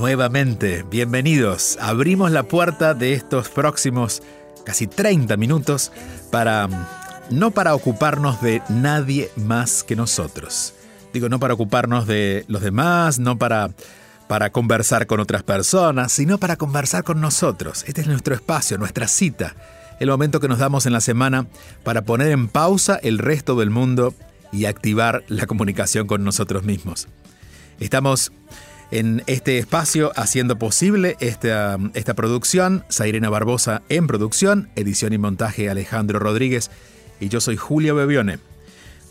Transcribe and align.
nuevamente, 0.00 0.82
bienvenidos. 0.90 1.76
Abrimos 1.78 2.30
la 2.30 2.44
puerta 2.44 2.94
de 2.94 3.12
estos 3.12 3.50
próximos 3.50 4.22
casi 4.64 4.86
30 4.86 5.36
minutos 5.36 5.92
para 6.32 6.70
no 7.28 7.50
para 7.50 7.74
ocuparnos 7.74 8.40
de 8.40 8.62
nadie 8.70 9.30
más 9.36 9.84
que 9.84 9.96
nosotros. 9.96 10.72
Digo, 11.12 11.28
no 11.28 11.38
para 11.38 11.52
ocuparnos 11.52 12.06
de 12.06 12.46
los 12.48 12.62
demás, 12.62 13.18
no 13.18 13.36
para 13.36 13.72
para 14.26 14.50
conversar 14.50 15.06
con 15.06 15.20
otras 15.20 15.42
personas, 15.42 16.12
sino 16.12 16.38
para 16.38 16.56
conversar 16.56 17.04
con 17.04 17.20
nosotros. 17.20 17.84
Este 17.86 18.00
es 18.00 18.06
nuestro 18.06 18.34
espacio, 18.34 18.78
nuestra 18.78 19.06
cita, 19.06 19.54
el 19.98 20.08
momento 20.08 20.40
que 20.40 20.48
nos 20.48 20.60
damos 20.60 20.86
en 20.86 20.94
la 20.94 21.02
semana 21.02 21.46
para 21.84 22.06
poner 22.06 22.30
en 22.30 22.48
pausa 22.48 22.98
el 23.02 23.18
resto 23.18 23.54
del 23.54 23.68
mundo 23.68 24.14
y 24.50 24.64
activar 24.64 25.24
la 25.28 25.46
comunicación 25.46 26.06
con 26.06 26.24
nosotros 26.24 26.62
mismos. 26.62 27.06
Estamos 27.80 28.32
en 28.90 29.22
este 29.26 29.58
espacio 29.58 30.12
haciendo 30.16 30.58
posible 30.58 31.16
esta, 31.20 31.78
esta 31.94 32.14
producción, 32.14 32.84
Sairena 32.88 33.30
Barbosa 33.30 33.82
en 33.88 34.06
producción, 34.06 34.68
edición 34.76 35.12
y 35.12 35.18
montaje 35.18 35.70
Alejandro 35.70 36.18
Rodríguez 36.18 36.70
y 37.20 37.28
yo 37.28 37.40
soy 37.40 37.56
Julio 37.56 37.94
Bebione. 37.94 38.38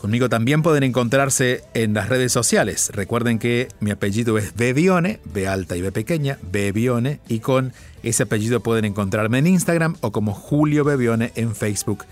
Conmigo 0.00 0.30
también 0.30 0.62
pueden 0.62 0.82
encontrarse 0.82 1.62
en 1.74 1.92
las 1.92 2.08
redes 2.08 2.32
sociales. 2.32 2.90
Recuerden 2.94 3.38
que 3.38 3.68
mi 3.80 3.90
apellido 3.90 4.38
es 4.38 4.54
Bebione, 4.54 5.20
B 5.24 5.46
alta 5.46 5.76
y 5.76 5.82
B 5.82 5.92
pequeña, 5.92 6.38
Bebione, 6.50 7.20
y 7.28 7.40
con 7.40 7.74
ese 8.02 8.22
apellido 8.22 8.60
pueden 8.60 8.86
encontrarme 8.86 9.38
en 9.38 9.46
Instagram 9.46 9.96
o 10.00 10.10
como 10.10 10.32
Julio 10.32 10.84
Bebione 10.84 11.32
en 11.34 11.54
Facebook 11.54 12.06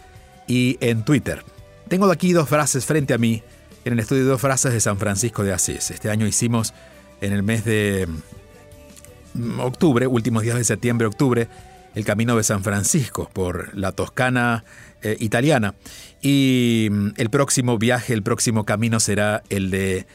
y 0.46 0.76
en 0.80 1.02
Twitter. 1.02 1.44
Tengo 1.88 2.10
aquí 2.10 2.34
dos 2.34 2.50
frases 2.50 2.84
frente 2.84 3.14
a 3.14 3.18
mí 3.18 3.42
en 3.86 3.94
el 3.94 4.00
estudio 4.00 4.24
de 4.24 4.30
dos 4.30 4.40
frases 4.40 4.74
de 4.74 4.80
San 4.80 4.98
Francisco 4.98 5.42
de 5.42 5.54
Asís. 5.54 5.90
Este 5.90 6.10
año 6.10 6.26
hicimos 6.26 6.74
en 7.20 7.32
el 7.32 7.42
mes 7.42 7.64
de 7.64 8.08
mm, 9.34 9.60
octubre, 9.60 10.06
últimos 10.06 10.42
días 10.42 10.56
de 10.56 10.64
septiembre, 10.64 11.06
octubre, 11.06 11.48
el 11.94 12.04
Camino 12.04 12.36
de 12.36 12.44
San 12.44 12.62
Francisco 12.62 13.30
por 13.32 13.76
la 13.76 13.92
Toscana 13.92 14.64
eh, 15.02 15.16
italiana. 15.20 15.74
Y 16.22 16.88
mm, 16.90 17.08
el 17.16 17.30
próximo 17.30 17.78
viaje, 17.78 18.14
el 18.14 18.22
próximo 18.22 18.64
camino 18.64 19.00
será 19.00 19.42
el 19.48 19.70
de 19.70 20.06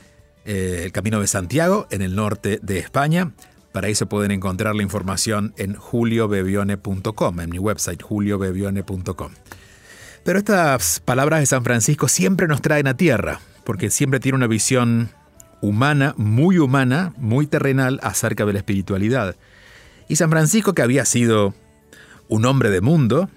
eh, 0.46 0.82
el 0.86 0.92
Camino 0.92 1.22
de 1.22 1.28
Santiago 1.28 1.88
en 1.90 2.02
el 2.02 2.16
norte 2.16 2.60
de 2.62 2.80
España. 2.80 3.32
Para 3.72 3.88
eso 3.88 4.08
pueden 4.08 4.32
encontrar 4.32 4.76
la 4.76 4.84
información 4.84 5.54
en 5.58 5.74
juliobebione.com, 5.74 7.40
en 7.40 7.50
mi 7.50 7.60
website 7.60 8.02
juliobebione.com. 8.02 9.32
Pero 10.24 10.40
estas 10.40 11.00
palabras 11.00 11.40
de 11.40 11.46
San 11.48 11.64
Francisco 11.64 12.08
siempre 12.08 12.48
nos 12.48 12.62
traen 12.62 12.88
a 12.88 12.96
tierra, 12.96 13.40
porque 13.64 13.90
siempre 13.90 14.20
tiene 14.20 14.38
una 14.38 14.48
visión 14.48 15.10
humana, 15.64 16.14
muy 16.18 16.58
humana, 16.58 17.14
muy 17.16 17.48
terrenal 17.48 17.98
acerca 18.04 18.46
de 18.46 18.52
la 18.52 18.60
espiritualidad. 18.60 19.38
Y 20.10 20.18
San 20.18 20.30
Francisco, 20.30 20.74
que 20.74 20.82
había 20.82 21.06
sido 21.06 21.54
un 22.28 22.46
hombre 22.46 22.70
de 22.70 22.82
mundo, 22.82 23.30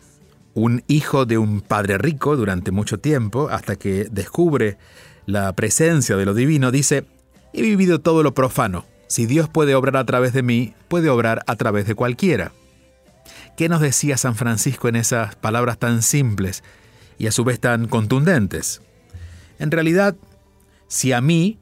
un 0.53 0.83
hijo 0.89 1.25
de 1.25 1.39
un 1.39 1.61
padre 1.61 1.99
rico 1.99 2.37
durante 2.37 2.73
mucho 2.73 2.99
tiempo, 2.99 3.49
hasta 3.49 3.77
que 3.77 4.09
descubre 4.11 4.77
la 5.25 5.53
presencia 5.53 6.17
de 6.17 6.27
lo 6.27 6.35
divino, 6.35 6.73
dice, 6.73 7.07
he 7.53 7.63
vivido 7.63 8.01
todo 8.01 8.25
lo 8.25 8.35
profano. 8.35 8.87
Si 9.07 9.27
Dios 9.27 9.49
puede 9.49 9.77
obrar 9.77 9.97
a 9.97 10.05
través 10.05 10.33
de 10.33 10.43
mí, 10.43 10.75
puede 10.89 11.09
obrar 11.11 11.45
a 11.47 11.55
través 11.55 11.87
de 11.87 11.95
cualquiera. 11.95 12.51
¿Qué 13.57 13.69
nos 13.69 13.81
decía 13.81 14.17
San 14.17 14.35
Francisco 14.35 14.89
en 14.89 14.97
esas 14.97 15.37
palabras 15.37 15.79
tan 15.79 16.03
simples 16.03 16.65
y 17.19 17.29
a 17.29 17.33
su 17.33 17.45
vez 17.45 17.61
tan 17.61 17.87
contundentes? 17.87 18.83
En 19.61 19.71
realidad, 19.71 20.17
si 20.89 21.13
a 21.13 21.21
mí, 21.21 21.61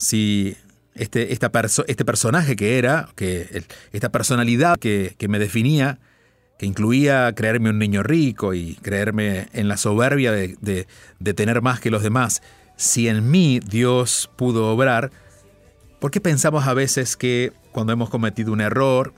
si 0.00 0.56
este, 0.94 1.32
este 1.32 2.04
personaje 2.04 2.56
que 2.56 2.78
era, 2.78 3.10
que 3.14 3.64
esta 3.92 4.08
personalidad 4.08 4.78
que, 4.78 5.14
que 5.18 5.28
me 5.28 5.38
definía, 5.38 5.98
que 6.58 6.66
incluía 6.66 7.32
creerme 7.34 7.70
un 7.70 7.78
niño 7.78 8.02
rico 8.02 8.54
y 8.54 8.74
creerme 8.76 9.48
en 9.52 9.68
la 9.68 9.76
soberbia 9.76 10.32
de, 10.32 10.86
tener 11.34 11.62
más 11.62 11.80
que 11.80 11.90
los 11.90 12.02
demás, 12.02 12.42
si 12.76 13.08
en 13.08 13.30
mí 13.30 13.60
Dios 13.60 14.30
pudo 14.36 14.70
obrar, 14.70 15.10
¿por 16.00 16.10
qué 16.10 16.20
pensamos 16.20 16.66
a 16.66 16.74
veces 16.74 17.16
que 17.16 17.52
cuando 17.72 17.92
hemos 17.92 18.10
cometido 18.10 18.52
un 18.52 18.60
error, 18.60 19.14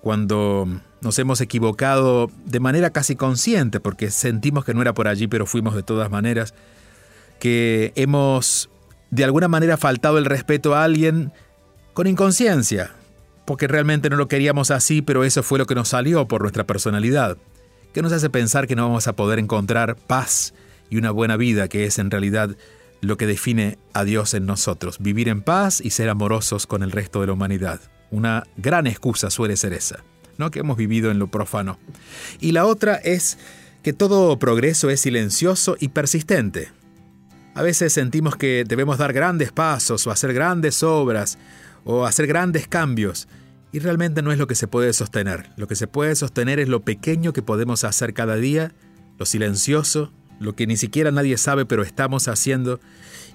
cuando 0.00 0.68
nos 1.00 1.18
hemos 1.18 1.40
equivocado 1.40 2.30
de 2.44 2.60
manera 2.60 2.90
casi 2.90 3.16
consciente, 3.16 3.80
porque 3.80 4.10
sentimos 4.10 4.64
que 4.64 4.74
no 4.74 4.82
era 4.82 4.94
por 4.94 5.08
allí, 5.08 5.28
pero 5.28 5.46
fuimos 5.46 5.74
de 5.74 5.82
todas 5.82 6.10
maneras, 6.10 6.54
que 7.40 7.92
hemos 7.96 8.69
de 9.10 9.24
alguna 9.24 9.48
manera 9.48 9.76
faltado 9.76 10.18
el 10.18 10.24
respeto 10.24 10.74
a 10.74 10.84
alguien 10.84 11.32
con 11.92 12.06
inconsciencia, 12.06 12.92
porque 13.44 13.66
realmente 13.66 14.10
no 14.10 14.16
lo 14.16 14.28
queríamos 14.28 14.70
así, 14.70 15.02
pero 15.02 15.24
eso 15.24 15.42
fue 15.42 15.58
lo 15.58 15.66
que 15.66 15.74
nos 15.74 15.88
salió 15.88 16.28
por 16.28 16.42
nuestra 16.42 16.64
personalidad, 16.64 17.36
que 17.92 18.02
nos 18.02 18.12
hace 18.12 18.30
pensar 18.30 18.66
que 18.66 18.76
no 18.76 18.86
vamos 18.86 19.08
a 19.08 19.16
poder 19.16 19.38
encontrar 19.38 19.96
paz 19.96 20.54
y 20.88 20.96
una 20.96 21.10
buena 21.10 21.36
vida, 21.36 21.68
que 21.68 21.84
es 21.84 21.98
en 21.98 22.10
realidad 22.10 22.56
lo 23.00 23.16
que 23.16 23.26
define 23.26 23.78
a 23.92 24.04
Dios 24.04 24.34
en 24.34 24.46
nosotros, 24.46 24.98
vivir 25.00 25.28
en 25.28 25.42
paz 25.42 25.80
y 25.80 25.90
ser 25.90 26.08
amorosos 26.08 26.66
con 26.66 26.82
el 26.82 26.92
resto 26.92 27.20
de 27.20 27.28
la 27.28 27.32
humanidad. 27.32 27.80
Una 28.10 28.44
gran 28.56 28.86
excusa 28.86 29.30
suele 29.30 29.56
ser 29.56 29.72
esa, 29.72 30.04
¿no? 30.36 30.50
que 30.50 30.60
hemos 30.60 30.76
vivido 30.76 31.10
en 31.10 31.18
lo 31.18 31.28
profano. 31.28 31.78
Y 32.40 32.52
la 32.52 32.66
otra 32.66 32.96
es 32.96 33.38
que 33.82 33.92
todo 33.92 34.38
progreso 34.38 34.90
es 34.90 35.00
silencioso 35.00 35.76
y 35.80 35.88
persistente. 35.88 36.70
A 37.54 37.62
veces 37.62 37.92
sentimos 37.92 38.36
que 38.36 38.64
debemos 38.66 38.98
dar 38.98 39.12
grandes 39.12 39.52
pasos 39.52 40.06
o 40.06 40.10
hacer 40.10 40.32
grandes 40.32 40.82
obras 40.82 41.38
o 41.84 42.06
hacer 42.06 42.26
grandes 42.26 42.68
cambios, 42.68 43.28
y 43.72 43.78
realmente 43.78 44.22
no 44.22 44.32
es 44.32 44.38
lo 44.38 44.46
que 44.46 44.54
se 44.54 44.66
puede 44.66 44.92
sostener. 44.92 45.50
Lo 45.56 45.68
que 45.68 45.76
se 45.76 45.86
puede 45.86 46.14
sostener 46.16 46.58
es 46.58 46.68
lo 46.68 46.80
pequeño 46.80 47.32
que 47.32 47.42
podemos 47.42 47.84
hacer 47.84 48.14
cada 48.14 48.36
día, 48.36 48.72
lo 49.18 49.26
silencioso, 49.26 50.12
lo 50.40 50.56
que 50.56 50.66
ni 50.66 50.76
siquiera 50.76 51.10
nadie 51.10 51.36
sabe 51.36 51.66
pero 51.66 51.82
estamos 51.82 52.26
haciendo 52.26 52.80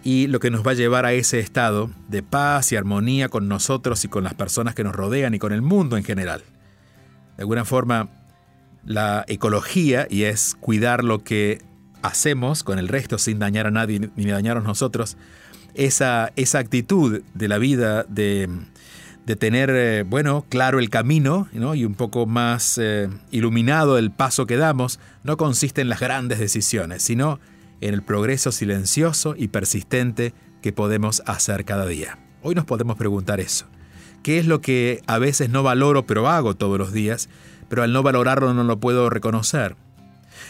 y 0.04 0.28
lo 0.28 0.40
que 0.40 0.52
nos 0.52 0.66
va 0.66 0.72
a 0.72 0.76
llevar 0.76 1.06
a 1.06 1.14
ese 1.14 1.40
estado 1.40 1.90
de 2.10 2.24
paz 2.24 2.72
y 2.72 2.76
armonía 2.76 3.30
con 3.30 3.48
nosotros 3.48 4.04
y 4.04 4.08
con 4.08 4.24
las 4.24 4.34
personas 4.34 4.76
que 4.76 4.84
nos 4.84 4.96
rodean 4.96 5.34
y 5.34 5.40
con 5.40 5.54
el 5.54 5.62
mundo 5.62 5.98
en 5.98 6.04
general. 6.04 6.44
De 7.38 7.44
alguna 7.44 7.66
forma, 7.66 8.10
la 8.84 9.26
ecología, 9.28 10.08
y 10.10 10.24
es 10.24 10.56
cuidar 10.60 11.04
lo 11.04 11.24
que 11.24 11.62
hacemos 12.08 12.64
con 12.64 12.80
el 12.80 12.88
resto 12.88 13.18
sin 13.18 13.40
dañar 13.40 13.68
a 13.68 13.72
nadie 13.72 14.10
ni 14.16 14.26
dañarnos 14.26 14.64
nosotros, 14.64 15.18
esa, 15.74 16.32
esa 16.36 16.60
actitud 16.60 17.22
de 17.34 17.48
la 17.48 17.58
vida 17.58 18.04
de 18.04 18.50
de 19.26 19.36
tener, 19.36 19.72
eh, 19.72 20.04
bueno, 20.04 20.46
claro 20.50 20.80
el 20.80 20.90
camino 20.90 21.48
y 21.52 21.84
un 21.84 21.96
poco 21.96 22.26
más 22.26 22.78
eh, 22.78 23.10
iluminado 23.32 23.98
el 23.98 24.12
paso 24.12 24.46
que 24.46 24.56
damos, 24.56 25.00
no 25.24 25.36
consiste 25.38 25.82
en 25.82 25.90
las 25.90 26.00
grandes 26.00 26.40
decisiones, 26.40 27.02
sino 27.02 27.40
en 27.82 27.94
el 27.94 28.04
progreso 28.04 28.52
silencioso 28.52 29.36
y 29.38 29.48
persistente 29.48 30.34
que 30.62 30.74
podemos 30.74 31.24
hacer 31.26 31.66
cada 31.66 31.88
día. 31.88 32.20
Hoy 32.44 32.54
nos 32.54 32.66
podemos 32.66 32.98
preguntar 32.98 33.40
eso. 33.40 33.66
¿Qué 34.22 34.38
es 34.38 34.46
lo 34.46 34.62
que 34.62 35.02
a 35.08 35.18
veces 35.18 35.50
no 35.50 35.64
valoro 35.64 36.06
pero 36.06 36.28
hago 36.28 36.56
todos 36.56 36.78
los 36.78 36.94
días, 36.94 37.30
pero 37.68 37.84
al 37.84 37.94
no 37.94 38.04
valorarlo 38.04 38.54
no 38.54 38.64
lo 38.64 38.80
puedo 38.80 39.10
reconocer? 39.10 39.76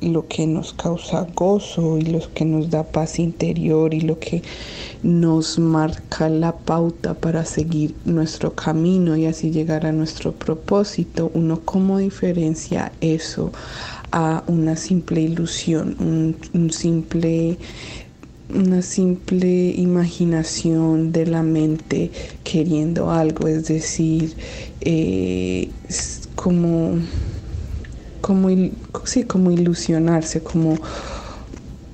lo 0.00 0.28
que 0.28 0.46
nos 0.46 0.72
causa 0.72 1.26
gozo 1.34 1.98
y 1.98 2.02
lo 2.02 2.20
que 2.32 2.44
nos 2.44 2.70
da 2.70 2.84
paz 2.84 3.18
interior 3.18 3.94
y 3.94 4.00
lo 4.00 4.18
que 4.18 4.42
nos 5.02 5.58
marca 5.58 6.28
la 6.28 6.52
pauta 6.52 7.14
para 7.14 7.44
seguir 7.44 7.94
nuestro 8.04 8.54
camino 8.54 9.16
y 9.16 9.26
así 9.26 9.50
llegar 9.50 9.86
a 9.86 9.92
nuestro 9.92 10.32
propósito. 10.32 11.30
Uno 11.34 11.60
cómo 11.64 11.98
diferencia 11.98 12.92
eso 13.00 13.52
a 14.12 14.42
una 14.46 14.76
simple 14.76 15.20
ilusión, 15.20 15.96
un, 16.00 16.70
simple 16.70 17.58
una 18.54 18.80
simple 18.80 19.74
imaginación 19.76 21.12
de 21.12 21.26
la 21.26 21.42
mente 21.42 22.10
queriendo 22.44 23.10
algo, 23.10 23.46
es 23.46 23.68
decir, 23.68 24.34
eh, 24.80 25.68
como 26.34 26.94
como, 28.20 28.48
sí, 29.04 29.24
como 29.24 29.50
ilusionarse, 29.50 30.42
como, 30.42 30.76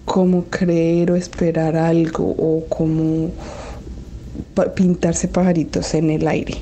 como 0.04 0.44
creer 0.44 1.10
o 1.10 1.16
esperar 1.16 1.76
algo 1.76 2.34
o 2.38 2.66
como 2.68 3.30
pintarse 4.74 5.28
pajaritos 5.28 5.94
en 5.94 6.10
el 6.10 6.26
aire. 6.28 6.56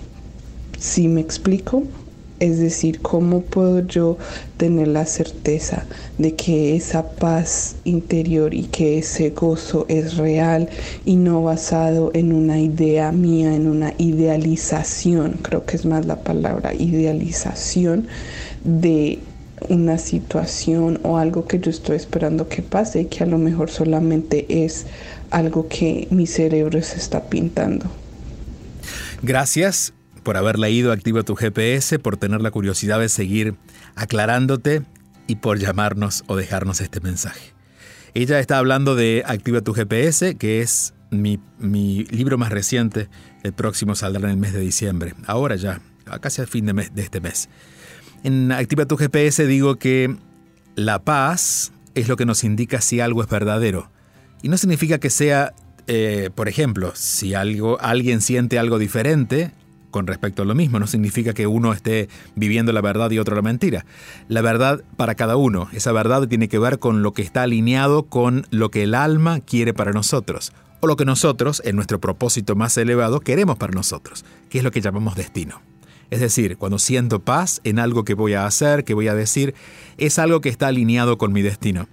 ¿Sí 0.79 1.09
me 1.09 1.21
explico? 1.21 1.85
Es 2.43 2.59
decir, 2.59 3.01
¿cómo 3.03 3.43
puedo 3.43 3.87
yo 3.87 4.19
tener 4.57 4.89
la 4.89 5.07
certeza 5.07 5.87
de 6.19 6.35
que 6.35 6.75
esa 6.75 7.09
paz 7.11 7.77
interior 7.85 8.53
y 8.53 8.65
que 8.65 8.99
ese 8.99 9.31
gozo 9.31 9.87
es 9.89 10.17
real 10.17 10.69
y 11.05 11.15
no 11.15 11.45
basado 11.45 12.11
en 12.15 12.33
una 12.33 12.59
idea 12.59 13.13
mía, 13.13 13.55
en 13.55 13.69
una 13.69 13.95
idealización, 13.97 15.39
creo 15.41 15.65
que 15.65 15.77
es 15.77 15.85
más 15.87 16.05
la 16.05 16.25
palabra 16.25 16.75
idealización 16.75 18.09
de 18.65 19.21
una 19.69 19.99
situación 19.99 21.01
o 21.03 21.19
algo 21.19 21.47
que 21.47 21.59
yo 21.59 21.71
estoy 21.71 21.97
esperando 21.97 22.49
que 22.49 22.63
pase 22.63 23.03
y 23.03 23.05
que 23.07 23.25
a 23.25 23.27
lo 23.27 23.39
mejor 23.39 23.71
solamente 23.71 24.65
es 24.65 24.87
algo 25.31 25.69
que 25.69 26.09
mi 26.11 26.27
cerebro 26.27 26.81
se 26.83 26.97
está 26.97 27.25
pintando. 27.25 27.87
Gracias 29.23 29.95
por 30.23 30.37
haber 30.37 30.59
leído 30.59 30.93
Activa 30.93 31.23
tu 31.23 31.35
GPS, 31.35 31.99
por 31.99 32.17
tener 32.17 32.41
la 32.41 32.51
curiosidad 32.51 33.01
de 33.01 33.09
seguir 33.09 33.55
aclarándote 33.95 34.83
y 35.27 35.37
por 35.37 35.59
llamarnos 35.59 36.25
o 36.27 36.37
dejarnos 36.37 36.81
este 36.81 37.01
mensaje. 37.01 37.53
Ella 38.15 38.39
está 38.41 38.59
hablando 38.59 38.95
de 38.95 39.23
Activa 39.27 39.63
tu 39.63 39.73
GPS, 39.73 40.37
que 40.37 40.61
es 40.61 40.95
mi, 41.11 41.41
mi 41.59 42.05
libro 42.05 42.37
más 42.39 42.51
reciente. 42.51 43.09
El 43.43 43.53
próximo 43.53 43.95
saldrá 43.95 44.25
en 44.25 44.31
el 44.31 44.37
mes 44.37 44.53
de 44.53 44.61
diciembre. 44.61 45.15
Ahora 45.27 45.57
ya, 45.57 45.81
casi 46.21 46.41
al 46.41 46.47
fin 46.47 46.67
de, 46.67 46.73
mes, 46.75 46.95
de 46.95 47.03
este 47.03 47.21
mes. 47.21 47.49
En 48.25 48.53
Activa 48.53 48.87
tu 48.87 48.97
GPS 48.97 49.47
digo 49.47 49.77
que 49.77 50.17
la 50.77 51.01
paz 51.01 51.73
es 51.95 52.09
lo 52.09 52.17
que 52.17 52.25
nos 52.25 52.45
indica 52.45 52.81
si 52.81 53.01
algo 53.01 53.23
es 53.23 53.29
verdadero. 53.29 53.91
Y 54.43 54.49
no 54.49 54.57
significa 54.57 54.99
que 54.99 55.11
sea, 55.11 55.55
eh, 55.89 56.31
por 56.35 56.49
ejemplo, 56.49 56.93
si 56.95 57.35
algo, 57.35 57.81
alguien 57.81 58.21
siente 58.21 58.61
algo 58.61 58.79
diferente 58.79 59.51
con 59.91 60.07
respecto 60.07 60.43
a 60.43 60.45
lo 60.45 60.55
mismo, 60.55 60.79
no 60.79 60.87
significa 60.87 61.35
que 61.35 61.49
uno 61.49 61.73
esté 61.73 62.09
viviendo 62.37 62.73
la 62.73 62.81
verdad 62.81 63.11
y 63.11 63.19
otro 63.19 63.35
la 63.35 63.43
mentira. 63.43 63.85
La 64.29 64.41
verdad 64.41 64.83
para 64.97 65.17
cada 65.17 65.37
uno, 65.37 65.69
esa 65.73 65.91
verdad 65.93 66.29
tiene 66.29 66.49
que 66.49 66.61
ver 66.61 66.79
con 66.79 67.03
lo 67.03 67.13
que 67.13 67.23
está 67.23 67.43
alineado 67.43 68.05
con 68.05 68.47
lo 68.51 68.71
que 68.71 68.85
el 68.85 68.95
alma 68.95 69.41
quiere 69.41 69.75
para 69.75 69.93
nosotros, 69.93 70.53
o 70.81 70.87
lo 70.87 70.97
que 70.97 71.05
nosotros, 71.05 71.61
en 71.65 71.75
nuestro 71.77 72.01
propósito 72.01 72.55
más 72.55 72.77
elevado, 72.79 73.21
queremos 73.21 73.59
para 73.59 73.75
nosotros, 73.75 74.25
que 74.49 74.59
es 74.59 74.65
lo 74.65 74.71
que 74.71 74.81
llamamos 74.81 75.17
destino. 75.17 75.72
Es 76.13 76.21
decir, 76.21 76.59
cuando 76.59 76.79
siento 76.79 77.21
paz 77.21 77.63
en 77.65 77.79
algo 77.79 78.05
que 78.05 78.13
voy 78.13 78.35
a 78.35 78.45
hacer, 78.45 78.85
que 78.85 78.93
voy 78.93 79.09
a 79.09 79.15
decir, 79.15 79.55
es 79.97 80.19
algo 80.19 80.43
que 80.43 80.51
está 80.51 80.67
alineado 80.67 81.17
con 81.17 81.33
mi 81.33 81.41
destino. 81.41 81.89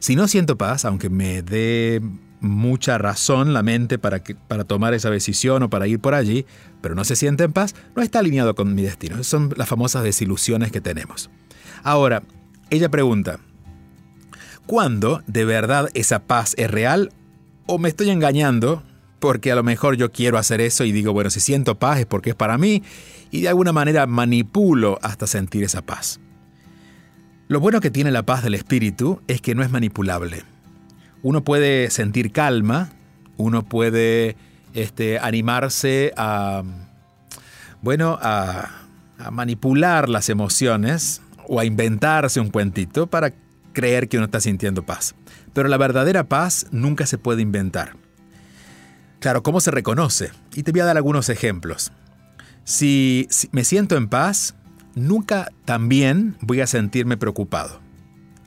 Si 0.00 0.16
no 0.16 0.28
siento 0.28 0.58
paz, 0.58 0.84
aunque 0.84 1.08
me 1.08 1.40
dé 1.40 2.02
mucha 2.40 2.98
razón 2.98 3.54
la 3.54 3.62
mente 3.62 3.98
para, 3.98 4.22
para 4.48 4.64
tomar 4.64 4.92
esa 4.92 5.08
decisión 5.08 5.62
o 5.62 5.70
para 5.70 5.86
ir 5.86 5.98
por 5.98 6.12
allí, 6.12 6.44
pero 6.82 6.94
no 6.94 7.04
se 7.04 7.16
siente 7.16 7.44
en 7.44 7.54
paz, 7.54 7.74
no 7.96 8.02
está 8.02 8.18
alineado 8.18 8.54
con 8.54 8.74
mi 8.74 8.82
destino. 8.82 9.24
Son 9.24 9.54
las 9.56 9.66
famosas 9.66 10.04
desilusiones 10.04 10.70
que 10.70 10.82
tenemos. 10.82 11.30
Ahora, 11.82 12.22
ella 12.68 12.90
pregunta, 12.90 13.38
¿cuándo 14.66 15.22
de 15.26 15.46
verdad 15.46 15.88
esa 15.94 16.18
paz 16.26 16.52
es 16.58 16.70
real 16.70 17.14
o 17.64 17.78
me 17.78 17.88
estoy 17.88 18.10
engañando? 18.10 18.82
Porque 19.20 19.50
a 19.50 19.54
lo 19.54 19.62
mejor 19.62 19.96
yo 19.96 20.12
quiero 20.12 20.36
hacer 20.36 20.60
eso 20.60 20.84
y 20.84 20.92
digo, 20.92 21.14
bueno, 21.14 21.30
si 21.30 21.40
siento 21.40 21.78
paz 21.78 22.00
es 22.00 22.04
porque 22.04 22.28
es 22.28 22.36
para 22.36 22.58
mí 22.58 22.82
y 23.34 23.40
de 23.40 23.48
alguna 23.48 23.72
manera 23.72 24.06
manipulo 24.06 25.00
hasta 25.02 25.26
sentir 25.26 25.64
esa 25.64 25.82
paz. 25.82 26.20
Lo 27.48 27.58
bueno 27.58 27.80
que 27.80 27.90
tiene 27.90 28.12
la 28.12 28.22
paz 28.22 28.44
del 28.44 28.54
espíritu 28.54 29.22
es 29.26 29.40
que 29.40 29.56
no 29.56 29.64
es 29.64 29.72
manipulable. 29.72 30.44
Uno 31.20 31.42
puede 31.42 31.90
sentir 31.90 32.30
calma, 32.30 32.90
uno 33.36 33.64
puede 33.68 34.36
este, 34.72 35.18
animarse 35.18 36.12
a, 36.16 36.62
bueno, 37.82 38.20
a, 38.22 38.70
a 39.18 39.32
manipular 39.32 40.08
las 40.08 40.28
emociones 40.28 41.20
o 41.48 41.58
a 41.58 41.64
inventarse 41.64 42.38
un 42.38 42.50
cuentito 42.50 43.08
para 43.08 43.32
creer 43.72 44.08
que 44.08 44.16
uno 44.16 44.26
está 44.26 44.40
sintiendo 44.40 44.86
paz. 44.86 45.16
Pero 45.52 45.68
la 45.68 45.76
verdadera 45.76 46.22
paz 46.28 46.68
nunca 46.70 47.04
se 47.04 47.18
puede 47.18 47.42
inventar. 47.42 47.96
Claro, 49.18 49.42
¿cómo 49.42 49.58
se 49.58 49.72
reconoce? 49.72 50.30
Y 50.54 50.62
te 50.62 50.70
voy 50.70 50.82
a 50.82 50.84
dar 50.84 50.96
algunos 50.96 51.28
ejemplos. 51.30 51.90
Si, 52.64 53.28
me 53.52 53.62
siento 53.62 53.96
en 53.96 54.08
paz, 54.08 54.54
nunca 54.94 55.48
también 55.64 56.36
voy 56.40 56.60
a 56.60 56.66
sentirme 56.66 57.16
preocupado. 57.16 57.80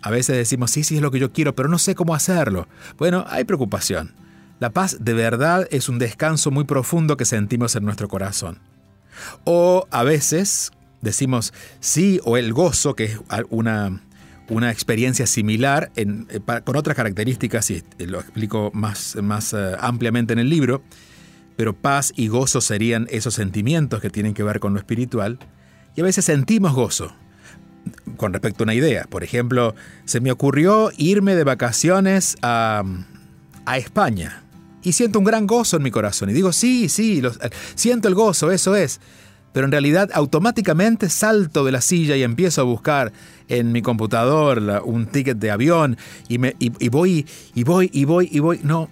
A 0.02 0.10
veces 0.10 0.36
decimos, 0.36 0.72
sí, 0.72 0.84
sí 0.84 0.96
es 0.96 1.02
lo 1.02 1.12
que 1.12 1.20
yo 1.20 1.32
quiero, 1.32 1.56
pero 1.56 1.70
no 1.70 1.78
sé 1.78 1.96
cómo 1.96 2.16
hacerlo. 2.16 2.68
Bueno, 2.98 3.26
hay 3.30 3.44
preocupación. 3.44 4.14
La 4.60 4.72
paz 4.72 4.98
de 5.00 5.14
verdad 5.14 5.68
es 5.70 5.88
un 5.88 6.00
descanso 6.00 6.50
muy 6.50 6.64
profundo 6.64 7.16
que 7.16 7.26
sentimos 7.26 7.76
en 7.76 7.86
nuestro 7.86 8.08
corazón. 8.08 8.60
O 9.44 9.88
a 9.92 10.04
veces 10.04 10.72
decimos 11.02 11.54
sí 11.80 12.20
o 12.24 12.38
el 12.38 12.54
gozo, 12.54 12.96
que 12.96 13.06
es 13.06 13.20
una, 13.50 14.02
una 14.50 14.72
experiencia 14.72 15.28
similar 15.28 15.92
eh, 15.96 16.06
con 16.64 16.76
otras 16.76 16.96
características, 16.96 17.70
y 17.70 17.84
lo 18.00 18.20
explico 18.20 18.72
más, 18.74 19.16
más 19.18 19.54
eh, 19.54 19.76
ampliamente 19.80 20.34
en 20.34 20.40
el 20.40 20.50
libro, 20.50 20.82
pero 21.58 21.76
paz 21.76 22.14
y 22.16 22.28
gozo 22.28 22.62
serían 22.62 23.08
esos 23.10 23.34
sentimientos 23.34 24.00
que 24.00 24.10
tienen 24.10 24.34
que 24.34 24.44
ver 24.44 24.62
con 24.62 24.74
lo 24.74 24.80
espiritual. 24.80 25.40
Y 25.96 26.02
a 26.02 26.04
veces 26.04 26.24
sentimos 26.24 26.74
gozo 26.74 27.14
con 28.16 28.32
respecto 28.32 28.64
a 28.64 28.66
una 28.66 28.76
idea. 28.76 29.06
Por 29.10 29.24
ejemplo, 29.24 29.76
se 30.06 30.22
me 30.22 30.32
ocurrió 30.32 30.92
irme 30.98 31.36
de 31.36 31.44
vacaciones 31.44 32.38
a, 32.42 32.84
España. 33.76 34.44
Y 34.82 34.94
siento 34.94 35.20
un 35.20 35.26
gran 35.26 35.46
gozo 35.46 35.78
en 35.78 35.84
mi 35.84 35.92
corazón. 35.92 36.30
Y 36.30 36.34
digo, 36.34 36.54
sí, 36.54 36.88
sí, 36.88 37.22
siento 37.76 38.08
el 38.08 38.16
gozo, 38.16 38.52
eso 38.52 38.76
es. 38.76 39.02
Pero 39.52 39.66
en 39.66 39.72
realidad 39.72 40.10
automáticamente 40.14 41.10
salto 41.10 41.66
de 41.66 41.72
la 41.72 41.82
silla 41.82 42.16
y 42.16 42.24
empiezo 42.24 42.62
a 42.62 42.64
buscar 42.64 43.12
en 43.48 43.72
mi 43.72 43.82
computador 43.82 44.62
un 44.86 45.08
ticket 45.08 45.38
de 45.40 45.52
avión 45.52 45.98
y, 46.30 46.38
me, 46.38 46.56
y 46.60 46.90
voy, 46.90 47.26
y 47.56 47.64
voy, 47.64 47.90
y 47.92 48.06
voy, 48.06 48.30
y 48.32 48.40
voy. 48.40 48.60
No, 48.64 48.90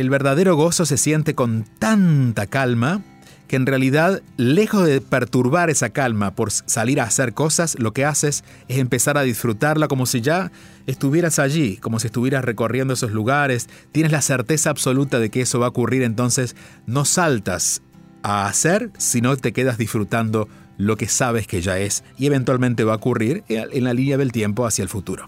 el 0.00 0.10
verdadero 0.10 0.56
gozo 0.56 0.86
se 0.86 0.96
siente 0.96 1.34
con 1.34 1.64
tanta 1.78 2.46
calma 2.46 3.02
que 3.48 3.56
en 3.56 3.66
realidad, 3.66 4.22
lejos 4.36 4.86
de 4.86 5.00
perturbar 5.00 5.70
esa 5.70 5.88
calma 5.88 6.34
por 6.34 6.52
salir 6.52 7.00
a 7.00 7.04
hacer 7.04 7.32
cosas, 7.32 7.76
lo 7.78 7.92
que 7.92 8.04
haces 8.04 8.44
es 8.68 8.78
empezar 8.78 9.16
a 9.16 9.22
disfrutarla 9.22 9.88
como 9.88 10.04
si 10.04 10.20
ya 10.20 10.52
estuvieras 10.86 11.38
allí, 11.38 11.78
como 11.78 11.98
si 11.98 12.08
estuvieras 12.08 12.44
recorriendo 12.44 12.92
esos 12.92 13.10
lugares, 13.10 13.68
tienes 13.90 14.12
la 14.12 14.20
certeza 14.20 14.68
absoluta 14.68 15.18
de 15.18 15.30
que 15.30 15.40
eso 15.40 15.58
va 15.58 15.66
a 15.66 15.70
ocurrir, 15.70 16.02
entonces 16.02 16.56
no 16.86 17.06
saltas 17.06 17.80
a 18.22 18.46
hacer, 18.46 18.90
sino 18.98 19.34
te 19.36 19.54
quedas 19.54 19.78
disfrutando 19.78 20.46
lo 20.76 20.96
que 20.96 21.08
sabes 21.08 21.46
que 21.46 21.62
ya 21.62 21.78
es 21.78 22.04
y 22.18 22.26
eventualmente 22.26 22.84
va 22.84 22.92
a 22.92 22.96
ocurrir 22.96 23.44
en 23.48 23.84
la 23.84 23.94
línea 23.94 24.18
del 24.18 24.30
tiempo 24.30 24.66
hacia 24.66 24.82
el 24.82 24.90
futuro. 24.90 25.26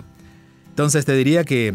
Entonces 0.68 1.04
te 1.04 1.14
diría 1.14 1.44
que 1.44 1.74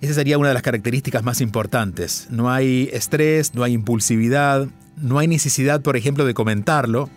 esa 0.00 0.14
sería 0.14 0.38
una 0.38 0.48
de 0.48 0.54
las 0.54 0.62
características 0.62 1.24
más 1.24 1.40
importantes. 1.40 2.28
No 2.30 2.50
hay 2.50 2.88
estrés, 2.92 3.54
no 3.54 3.64
hay 3.64 3.72
impulsividad, 3.72 4.68
no 4.96 5.18
hay 5.18 5.26
necesidad, 5.26 5.82
por 5.82 5.96
ejemplo, 5.96 6.24
de 6.24 6.34
comentarlo. 6.34 7.10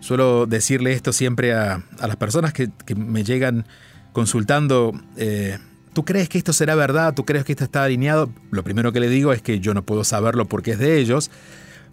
Suelo 0.00 0.46
decirle 0.46 0.92
esto 0.92 1.12
siempre 1.12 1.54
a, 1.54 1.82
las 2.00 2.16
personas 2.16 2.52
que, 2.52 2.70
me 2.96 3.24
llegan 3.24 3.66
consultando, 4.12 4.92
eh, 5.16 5.58
¿tú 5.92 6.04
crees 6.04 6.28
que 6.28 6.38
esto 6.38 6.52
será 6.52 6.74
verdad? 6.74 7.14
¿Tú 7.14 7.24
crees 7.24 7.44
que 7.44 7.52
esto 7.52 7.64
está 7.64 7.84
alineado? 7.84 8.30
Lo 8.50 8.64
primero 8.64 8.92
que 8.92 9.00
le 9.00 9.08
digo 9.08 9.32
es 9.32 9.40
que 9.40 9.60
yo 9.60 9.72
no 9.72 9.82
puedo 9.82 10.04
saberlo 10.04 10.46
porque 10.46 10.72
es 10.72 10.78
de 10.78 10.98
ellos, 10.98 11.30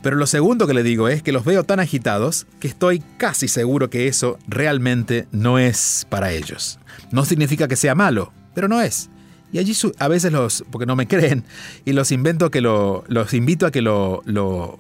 Pero 0.02 0.18
lo 0.18 0.28
segundo 0.28 0.68
que 0.68 0.74
le 0.74 0.84
digo 0.84 1.08
es 1.08 1.24
que 1.24 1.32
los 1.32 1.46
veo 1.46 1.64
tan 1.64 1.80
agitados 1.80 2.46
que 2.60 2.68
estoy 2.68 3.02
casi 3.18 3.48
seguro 3.48 3.90
que 3.90 4.10
eso 4.10 4.38
realmente 4.50 5.28
no 5.32 5.60
es 5.60 6.06
para 6.10 6.34
ellos. 6.34 6.78
No 7.12 7.24
significa 7.24 7.70
que 7.70 7.78
sea 7.78 7.96
malo, 7.96 8.34
pero 8.54 8.68
no 8.68 8.82
es. 8.82 9.10
Y 9.54 9.60
allí 9.60 9.74
a 10.00 10.08
veces 10.10 10.34
los, 10.34 10.66
porque 10.72 10.86
no 10.86 10.98
me 10.98 11.08
creen, 11.08 11.46
y 11.86 11.94
los 11.94 12.12
invento 12.12 12.52
que 12.52 12.60
lo, 12.60 13.06
los 13.08 13.34
invito 13.34 13.66
a 13.66 13.72
que 13.72 13.82
lo, 13.82 14.22
lo, 14.26 14.80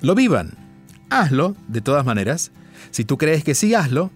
lo 0.00 0.14
vivan. 0.14 0.54
Hazlo, 1.10 1.56
de 1.66 1.80
todas 1.80 2.06
maneras. 2.06 2.52
Si 2.90 3.04
tú 3.04 3.18
crees 3.18 3.42
que 3.42 3.54
sí, 3.54 3.74
hazlo. 3.74 4.10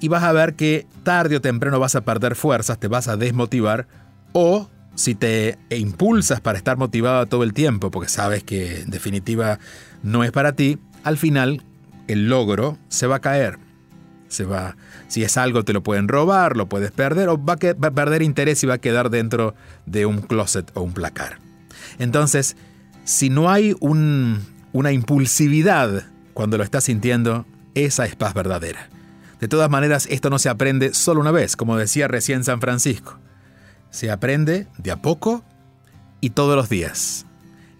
Y 0.00 0.08
vas 0.08 0.22
a 0.22 0.32
ver 0.32 0.54
que 0.54 0.86
tarde 1.02 1.36
o 1.36 1.40
temprano 1.40 1.80
vas 1.80 1.96
a 1.96 2.02
perder 2.02 2.36
fuerzas, 2.36 2.78
te 2.78 2.86
vas 2.86 3.08
a 3.08 3.16
desmotivar. 3.16 3.88
O 4.32 4.68
si 4.94 5.14
te 5.14 5.58
impulsas 5.70 6.40
para 6.40 6.58
estar 6.58 6.76
motivado 6.76 7.26
todo 7.26 7.42
el 7.42 7.52
tiempo, 7.52 7.90
porque 7.90 8.08
sabes 8.08 8.44
que 8.44 8.82
en 8.82 8.90
definitiva 8.90 9.58
no 10.02 10.24
es 10.24 10.30
para 10.30 10.52
ti, 10.52 10.78
al 11.04 11.16
final 11.16 11.62
el 12.06 12.28
logro 12.28 12.78
se 12.88 13.06
va 13.06 13.16
a 13.16 13.20
caer. 13.20 13.58
Se 14.28 14.44
va, 14.44 14.76
si 15.08 15.24
es 15.24 15.36
algo 15.36 15.64
te 15.64 15.72
lo 15.72 15.82
pueden 15.82 16.06
robar, 16.06 16.56
lo 16.56 16.68
puedes 16.68 16.90
perder 16.90 17.28
o 17.28 17.42
va 17.42 17.54
a, 17.54 17.90
perder 17.90 18.22
interés 18.22 18.62
y 18.62 18.66
va 18.66 18.74
a 18.74 18.78
quedar 18.78 19.10
dentro 19.10 19.54
de 19.86 20.06
un 20.06 20.20
closet 20.20 20.70
o 20.74 20.82
un 20.82 20.92
placar. 20.92 21.38
Entonces, 21.98 22.56
si 23.04 23.30
no 23.30 23.50
hay 23.50 23.74
una 23.80 24.92
impulsividad 24.92 26.04
cuando 26.34 26.58
lo 26.58 26.64
estás 26.64 26.84
sintiendo, 26.84 27.46
esa 27.74 28.04
es 28.04 28.16
paz 28.16 28.34
verdadera. 28.34 28.88
De 29.40 29.48
todas 29.48 29.70
maneras, 29.70 30.06
esto 30.10 30.30
no 30.30 30.38
se 30.38 30.48
aprende 30.48 30.92
solo 30.94 31.20
una 31.20 31.30
vez, 31.30 31.56
como 31.56 31.76
decía 31.76 32.08
recién 32.08 32.44
San 32.44 32.60
Francisco. 32.60 33.18
Se 33.90 34.10
aprende 34.10 34.66
de 34.76 34.90
a 34.90 35.00
poco 35.00 35.44
y 36.20 36.30
todos 36.30 36.56
los 36.56 36.68
días. 36.68 37.27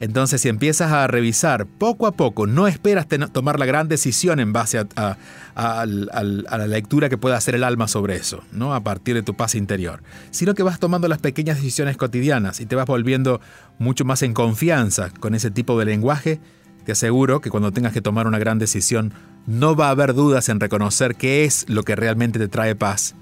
Entonces, 0.01 0.41
si 0.41 0.49
empiezas 0.49 0.93
a 0.93 1.07
revisar 1.09 1.67
poco 1.67 2.07
a 2.07 2.13
poco, 2.13 2.47
no 2.47 2.69
esperas 2.69 3.07
tomar 3.33 3.59
la 3.59 3.67
gran 3.67 3.89
decisión 3.89 4.39
en 4.39 4.53
base 4.53 4.79
a, 4.95 5.17
la 5.57 6.67
lectura 6.69 7.09
que 7.09 7.19
pueda 7.19 7.37
hacer 7.37 7.57
el 7.57 7.65
alma 7.65 7.89
sobre 7.89 8.15
eso, 8.15 8.45
¿no? 8.53 8.75
a 8.75 8.81
partir 8.81 9.17
de 9.17 9.23
tu 9.23 9.35
paz 9.35 9.57
interior, 9.57 10.03
sino 10.31 10.55
que 10.55 10.63
vas 10.63 10.79
tomando 10.79 11.09
las 11.09 11.19
pequeñas 11.19 11.57
decisiones 11.57 11.97
cotidianas 11.97 12.61
y 12.61 12.67
te 12.67 12.77
vas 12.77 12.87
volviendo 12.87 13.41
mucho 13.79 14.05
más 14.05 14.23
en 14.23 14.35
confianza 14.35 15.11
con 15.19 15.35
ese 15.35 15.51
tipo 15.51 15.77
de 15.79 15.87
lenguaje, 15.87 16.41
te 16.85 16.93
aseguro 16.93 17.41
que 17.41 17.51
cuando 17.51 17.73
tengas 17.73 17.93
que 17.93 18.01
tomar 18.01 18.29
una 18.29 18.39
gran 18.39 18.59
decisión, 18.59 19.13
no 19.47 19.75
va 19.75 19.89
a 19.89 19.91
haber 19.91 20.15
dudas 20.15 20.49
en 20.49 20.61
reconocer 20.61 21.17
qué 21.17 21.45
es 21.45 21.69
lo 21.69 21.83
que 21.83 21.97
realmente 21.97 22.39
te 22.39 22.49
trae 22.49 22.77
paz. 22.77 23.15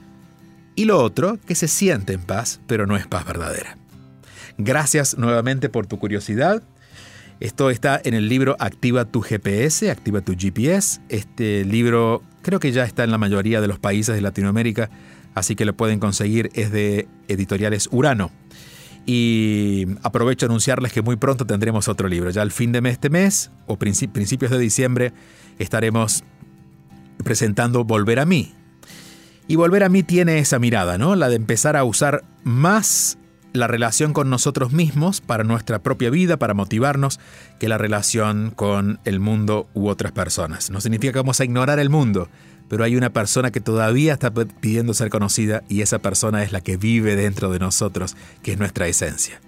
Y 0.74 0.84
lo 0.84 1.02
otro, 1.02 1.38
que 1.46 1.54
se 1.54 1.68
siente 1.68 2.12
en 2.12 2.20
paz, 2.20 2.60
pero 2.66 2.86
no 2.86 2.96
es 2.96 3.06
paz 3.06 3.24
verdadera. 3.24 3.78
Gracias 4.58 5.18
nuevamente 5.18 5.68
por 5.68 5.86
tu 5.86 5.98
curiosidad. 5.98 6.62
Esto 7.40 7.68
está 7.68 8.00
en 8.02 8.14
el 8.14 8.28
libro 8.28 8.56
Activa 8.58 9.04
tu 9.04 9.20
GPS, 9.20 9.90
Activa 9.90 10.22
tu 10.22 10.34
GPS. 10.34 11.00
Este 11.10 11.64
libro 11.66 12.22
creo 12.40 12.60
que 12.60 12.72
ya 12.72 12.84
está 12.84 13.04
en 13.04 13.10
la 13.10 13.18
mayoría 13.18 13.60
de 13.60 13.68
los 13.68 13.78
países 13.78 14.14
de 14.14 14.22
Latinoamérica, 14.22 14.88
así 15.34 15.54
que 15.54 15.66
lo 15.66 15.76
pueden 15.76 15.98
conseguir. 15.98 16.50
Es 16.54 16.72
de 16.72 17.06
editoriales 17.28 17.88
Urano. 17.92 18.30
Y 19.04 19.86
aprovecho 20.02 20.46
a 20.46 20.48
anunciarles 20.48 20.92
que 20.92 21.02
muy 21.02 21.16
pronto 21.16 21.46
tendremos 21.46 21.88
otro 21.88 22.08
libro. 22.08 22.30
Ya 22.30 22.42
al 22.42 22.50
fin 22.50 22.72
de 22.72 22.80
este 22.88 23.10
mes 23.10 23.50
o 23.66 23.76
principios 23.76 24.50
de 24.50 24.58
diciembre 24.58 25.12
estaremos 25.58 26.24
presentando 27.22 27.84
Volver 27.84 28.18
a 28.18 28.24
mí. 28.24 28.54
Y 29.46 29.56
Volver 29.56 29.84
a 29.84 29.88
mí 29.90 30.02
tiene 30.02 30.38
esa 30.38 30.58
mirada, 30.58 30.98
¿no? 30.98 31.14
La 31.14 31.28
de 31.28 31.36
empezar 31.36 31.76
a 31.76 31.84
usar 31.84 32.24
más 32.42 33.18
la 33.56 33.66
relación 33.66 34.12
con 34.12 34.30
nosotros 34.30 34.72
mismos 34.72 35.20
para 35.20 35.44
nuestra 35.44 35.80
propia 35.80 36.10
vida, 36.10 36.36
para 36.36 36.54
motivarnos, 36.54 37.20
que 37.58 37.68
la 37.68 37.78
relación 37.78 38.52
con 38.54 38.98
el 39.04 39.20
mundo 39.20 39.68
u 39.74 39.88
otras 39.88 40.12
personas. 40.12 40.70
No 40.70 40.80
significa 40.80 41.12
que 41.12 41.18
vamos 41.18 41.40
a 41.40 41.44
ignorar 41.44 41.78
el 41.78 41.90
mundo, 41.90 42.28
pero 42.68 42.84
hay 42.84 42.96
una 42.96 43.10
persona 43.10 43.50
que 43.50 43.60
todavía 43.60 44.14
está 44.14 44.32
pidiendo 44.32 44.94
ser 44.94 45.10
conocida 45.10 45.62
y 45.68 45.82
esa 45.82 45.98
persona 45.98 46.42
es 46.42 46.52
la 46.52 46.60
que 46.60 46.76
vive 46.76 47.16
dentro 47.16 47.50
de 47.50 47.58
nosotros, 47.58 48.16
que 48.42 48.52
es 48.52 48.58
nuestra 48.58 48.88
esencia. 48.88 49.40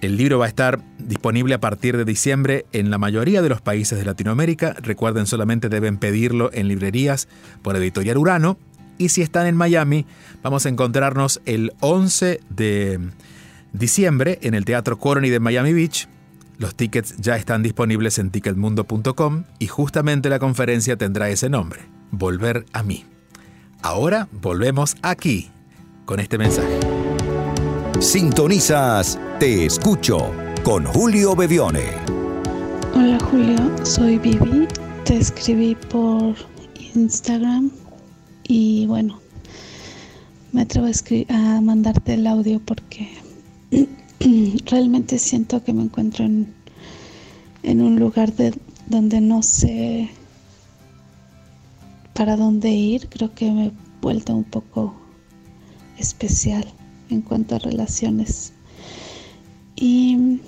El 0.00 0.16
libro 0.16 0.38
va 0.38 0.44
a 0.44 0.48
estar 0.48 0.80
disponible 0.98 1.54
a 1.54 1.60
partir 1.60 1.96
de 1.96 2.04
diciembre 2.04 2.66
en 2.72 2.90
la 2.90 2.98
mayoría 2.98 3.40
de 3.40 3.48
los 3.48 3.62
países 3.62 3.98
de 3.98 4.04
Latinoamérica. 4.04 4.74
Recuerden, 4.82 5.26
solamente 5.26 5.68
deben 5.68 5.96
pedirlo 5.96 6.50
en 6.52 6.68
librerías 6.68 7.26
por 7.62 7.74
Editorial 7.76 8.18
Urano. 8.18 8.58
Y 8.98 9.08
si 9.08 9.22
están 9.22 9.46
en 9.46 9.56
Miami, 9.56 10.06
vamos 10.42 10.66
a 10.66 10.68
encontrarnos 10.68 11.40
el 11.46 11.72
11 11.80 12.40
de 12.50 13.00
diciembre 13.74 14.38
en 14.42 14.54
el 14.54 14.64
Teatro 14.64 14.98
Colony 14.98 15.28
de 15.28 15.40
Miami 15.40 15.72
Beach. 15.72 16.08
Los 16.56 16.74
tickets 16.76 17.16
ya 17.18 17.36
están 17.36 17.62
disponibles 17.62 18.18
en 18.18 18.30
ticketmundo.com 18.30 19.44
y 19.58 19.66
justamente 19.66 20.30
la 20.30 20.38
conferencia 20.38 20.96
tendrá 20.96 21.28
ese 21.28 21.50
nombre, 21.50 21.80
Volver 22.10 22.64
a 22.72 22.84
mí. 22.84 23.04
Ahora 23.82 24.28
volvemos 24.40 24.96
aquí 25.02 25.50
con 26.06 26.20
este 26.20 26.38
mensaje. 26.38 26.78
Sintonizas 28.00 29.18
Te 29.40 29.66
Escucho 29.66 30.32
con 30.62 30.84
Julio 30.84 31.34
Bevione. 31.34 31.90
Hola 32.94 33.18
Julio, 33.30 33.84
soy 33.84 34.18
Vivi. 34.18 34.68
Te 35.04 35.16
escribí 35.16 35.74
por 35.90 36.34
Instagram 36.94 37.70
y 38.44 38.86
bueno, 38.86 39.20
me 40.52 40.62
atrevo 40.62 40.86
a, 40.86 41.56
a 41.56 41.60
mandarte 41.60 42.14
el 42.14 42.26
audio 42.26 42.60
porque 42.60 43.23
realmente 44.66 45.18
siento 45.18 45.62
que 45.62 45.72
me 45.72 45.82
encuentro 45.82 46.24
en, 46.24 46.54
un 47.80 47.98
lugar 47.98 48.32
de, 48.34 48.54
donde 48.86 49.20
no 49.20 49.42
sé 49.42 50.10
para 52.14 52.36
dónde 52.36 52.70
ir. 52.70 53.08
Creo 53.08 53.34
que 53.34 53.50
me 53.50 53.66
he 53.66 53.72
vuelto 54.00 54.34
un 54.34 54.44
poco 54.44 54.94
especial 55.98 56.64
en 57.10 57.22
cuanto 57.22 57.56
a 57.56 57.58
relaciones. 57.58 58.52
Y 59.76 60.40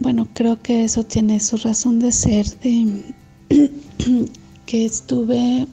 bueno, 0.00 0.28
creo 0.34 0.60
que 0.60 0.84
eso 0.84 1.04
tiene 1.04 1.40
su 1.40 1.56
razón 1.56 2.00
de 2.00 2.12
ser, 2.12 2.46
de 2.60 3.14
que 4.66 4.84
estuve, 4.84 5.66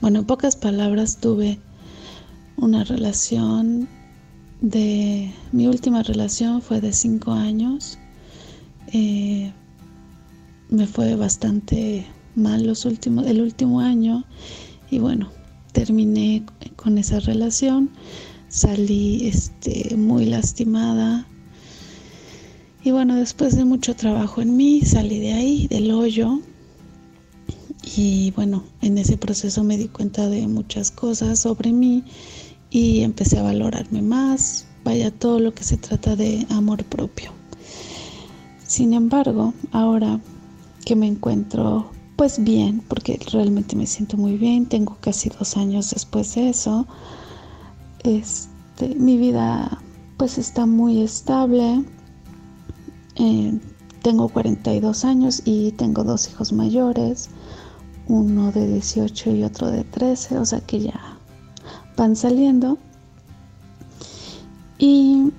bueno, 0.00 0.20
en 0.20 0.24
pocas 0.24 0.56
palabras, 0.56 1.18
tuve 1.18 1.58
una 2.56 2.84
relación 2.84 3.88
de 4.60 5.32
mi 5.52 5.66
última 5.66 6.02
relación 6.02 6.62
fue 6.62 6.80
de 6.80 6.92
cinco 6.92 7.32
años. 7.32 7.98
Eh, 8.92 9.52
me 10.68 10.86
fue 10.86 11.14
bastante 11.16 12.06
mal 12.34 12.66
los 12.66 12.84
últimos, 12.84 13.26
el 13.26 13.40
último 13.40 13.80
año 13.80 14.24
y 14.90 14.98
bueno, 14.98 15.30
terminé 15.72 16.44
con 16.76 16.98
esa 16.98 17.20
relación. 17.20 17.90
Salí 18.48 19.26
este, 19.26 19.96
muy 19.96 20.26
lastimada. 20.26 21.26
Y 22.84 22.92
bueno, 22.92 23.16
después 23.16 23.56
de 23.56 23.64
mucho 23.64 23.96
trabajo 23.96 24.40
en 24.40 24.56
mí, 24.56 24.82
salí 24.82 25.18
de 25.18 25.32
ahí, 25.32 25.66
del 25.66 25.90
hoyo. 25.90 26.40
Y 27.96 28.30
bueno, 28.32 28.64
en 28.80 28.98
ese 28.98 29.16
proceso 29.16 29.64
me 29.64 29.76
di 29.76 29.88
cuenta 29.88 30.28
de 30.28 30.46
muchas 30.46 30.90
cosas 30.90 31.40
sobre 31.40 31.72
mí 31.72 32.04
y 32.70 33.02
empecé 33.02 33.38
a 33.38 33.42
valorarme 33.42 34.02
más, 34.02 34.66
vaya 34.84 35.10
todo 35.10 35.40
lo 35.40 35.54
que 35.54 35.64
se 35.64 35.76
trata 35.76 36.16
de 36.16 36.46
amor 36.50 36.84
propio. 36.84 37.32
Sin 38.66 38.92
embargo, 38.92 39.54
ahora 39.72 40.20
que 40.84 40.96
me 40.96 41.06
encuentro 41.06 41.90
pues 42.16 42.42
bien, 42.42 42.82
porque 42.88 43.20
realmente 43.30 43.76
me 43.76 43.86
siento 43.86 44.16
muy 44.16 44.38
bien, 44.38 44.66
tengo 44.66 44.96
casi 45.00 45.28
dos 45.28 45.56
años 45.56 45.90
después 45.90 46.34
de 46.34 46.48
eso, 46.48 46.86
este, 48.04 48.94
mi 48.94 49.18
vida 49.18 49.82
pues 50.16 50.38
está 50.38 50.64
muy 50.64 51.02
estable, 51.02 51.84
eh, 53.16 53.58
tengo 54.02 54.28
42 54.28 55.04
años 55.04 55.42
y 55.44 55.72
tengo 55.72 56.04
dos 56.04 56.28
hijos 56.28 56.52
mayores, 56.52 57.28
uno 58.08 58.50
de 58.52 58.66
18 58.66 59.34
y 59.34 59.44
otro 59.44 59.70
de 59.70 59.84
13, 59.84 60.38
o 60.38 60.44
sea 60.46 60.60
que 60.60 60.80
ya 60.80 61.15
van 61.96 62.16
saliendo 62.16 62.78
y 64.78 65.32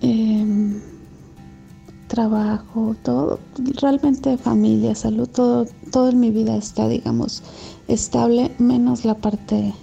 em, 0.00 0.80
trabajo, 2.06 2.94
todo, 3.02 3.40
realmente 3.80 4.38
familia, 4.38 4.94
salud, 4.94 5.28
todo, 5.28 5.66
todo 5.90 6.08
en 6.08 6.20
mi 6.20 6.30
vida 6.30 6.56
está, 6.56 6.88
digamos, 6.88 7.42
estable, 7.88 8.54
menos 8.58 9.04
la 9.04 9.14
parte 9.14 9.74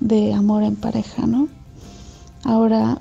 de 0.00 0.32
amor 0.32 0.62
en 0.62 0.76
pareja, 0.76 1.26
¿no? 1.26 1.48
Ahora 2.44 3.00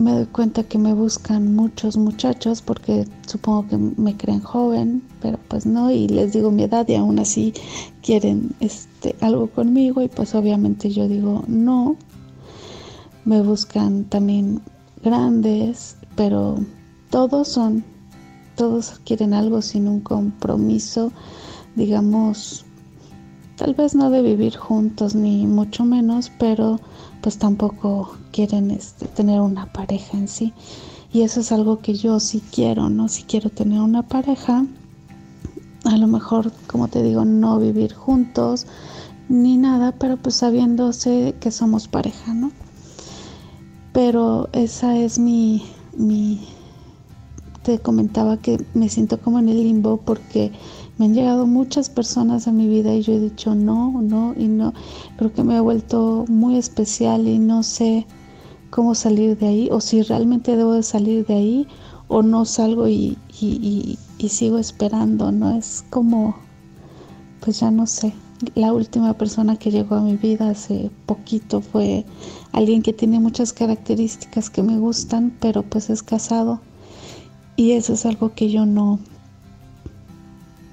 me 0.00 0.12
doy 0.12 0.26
cuenta 0.26 0.62
que 0.62 0.78
me 0.78 0.94
buscan 0.94 1.54
muchos 1.54 1.98
muchachos 1.98 2.62
porque 2.62 3.06
supongo 3.26 3.68
que 3.68 3.76
me 3.76 4.16
creen 4.16 4.40
joven, 4.40 5.02
pero 5.20 5.38
pues 5.48 5.66
no, 5.66 5.90
y 5.90 6.08
les 6.08 6.32
digo 6.32 6.50
mi 6.50 6.62
edad 6.62 6.88
y 6.88 6.94
aún 6.94 7.18
así 7.18 7.52
quieren 8.02 8.50
este, 8.60 9.14
algo 9.20 9.48
conmigo 9.48 10.00
y 10.00 10.08
pues 10.08 10.34
obviamente 10.34 10.90
yo 10.90 11.06
digo 11.06 11.44
no. 11.46 11.96
Me 13.26 13.42
buscan 13.42 14.04
también 14.04 14.62
grandes, 15.02 15.96
pero 16.16 16.56
todos 17.10 17.48
son 17.48 17.84
todos 18.56 19.00
quieren 19.04 19.34
algo 19.34 19.60
sin 19.60 19.86
un 19.86 20.00
compromiso, 20.00 21.12
digamos, 21.76 22.64
tal 23.60 23.74
vez 23.74 23.94
no 23.94 24.08
de 24.08 24.22
vivir 24.22 24.56
juntos 24.56 25.14
ni 25.14 25.46
mucho 25.46 25.84
menos, 25.84 26.32
pero 26.38 26.80
pues 27.20 27.36
tampoco 27.36 28.16
quieren 28.32 28.70
este, 28.70 29.04
tener 29.04 29.42
una 29.42 29.70
pareja 29.70 30.16
en 30.16 30.28
sí. 30.28 30.54
Y 31.12 31.22
eso 31.22 31.40
es 31.40 31.52
algo 31.52 31.80
que 31.80 31.92
yo 31.92 32.20
sí 32.20 32.42
quiero, 32.50 32.88
¿no? 32.88 33.08
Si 33.08 33.24
quiero 33.24 33.50
tener 33.50 33.82
una 33.82 34.02
pareja, 34.02 34.64
a 35.84 35.96
lo 35.98 36.06
mejor, 36.06 36.52
como 36.68 36.88
te 36.88 37.02
digo, 37.02 37.26
no 37.26 37.58
vivir 37.58 37.92
juntos 37.92 38.66
ni 39.28 39.58
nada, 39.58 39.92
pero 39.92 40.16
pues 40.16 40.36
sabiéndose 40.36 41.34
que 41.38 41.50
somos 41.50 41.86
pareja, 41.86 42.32
¿no? 42.32 42.52
Pero 43.92 44.48
esa 44.52 44.96
es 44.96 45.18
mi, 45.18 45.66
mi, 45.94 46.48
te 47.62 47.78
comentaba 47.78 48.38
que 48.38 48.64
me 48.72 48.88
siento 48.88 49.20
como 49.20 49.38
en 49.38 49.50
el 49.50 49.62
limbo 49.62 49.98
porque 49.98 50.50
me 51.00 51.06
han 51.06 51.14
llegado 51.14 51.46
muchas 51.46 51.88
personas 51.88 52.46
a 52.46 52.52
mi 52.52 52.68
vida 52.68 52.94
y 52.94 53.00
yo 53.00 53.14
he 53.14 53.20
dicho 53.20 53.54
no, 53.54 54.02
no 54.02 54.34
y 54.36 54.48
no. 54.48 54.74
Creo 55.16 55.32
que 55.32 55.42
me 55.42 55.56
ha 55.56 55.62
vuelto 55.62 56.26
muy 56.28 56.58
especial 56.58 57.26
y 57.26 57.38
no 57.38 57.62
sé 57.62 58.06
cómo 58.68 58.94
salir 58.94 59.38
de 59.38 59.46
ahí 59.46 59.68
o 59.72 59.80
si 59.80 60.02
realmente 60.02 60.58
debo 60.58 60.74
de 60.74 60.82
salir 60.82 61.24
de 61.24 61.32
ahí 61.32 61.68
o 62.08 62.22
no 62.22 62.44
salgo 62.44 62.86
y, 62.86 63.16
y, 63.40 63.98
sigo 64.28 64.58
esperando, 64.58 65.32
¿no? 65.32 65.56
Es 65.56 65.86
como, 65.88 66.36
pues 67.40 67.60
ya 67.60 67.70
no 67.70 67.86
sé. 67.86 68.12
La 68.54 68.74
última 68.74 69.14
persona 69.14 69.56
que 69.56 69.70
llegó 69.70 69.94
a 69.94 70.02
mi 70.02 70.16
vida 70.16 70.50
hace 70.50 70.90
poquito 71.06 71.62
fue 71.62 72.04
alguien 72.52 72.82
que 72.82 72.92
tiene 72.92 73.20
muchas 73.20 73.54
características 73.54 74.50
que 74.50 74.62
me 74.62 74.76
gustan, 74.76 75.34
pero 75.40 75.62
pues 75.62 75.88
es 75.88 76.02
casado. 76.02 76.60
Y 77.56 77.72
eso 77.72 77.94
es 77.94 78.04
algo 78.04 78.34
que 78.34 78.50
yo 78.50 78.66
no, 78.66 78.98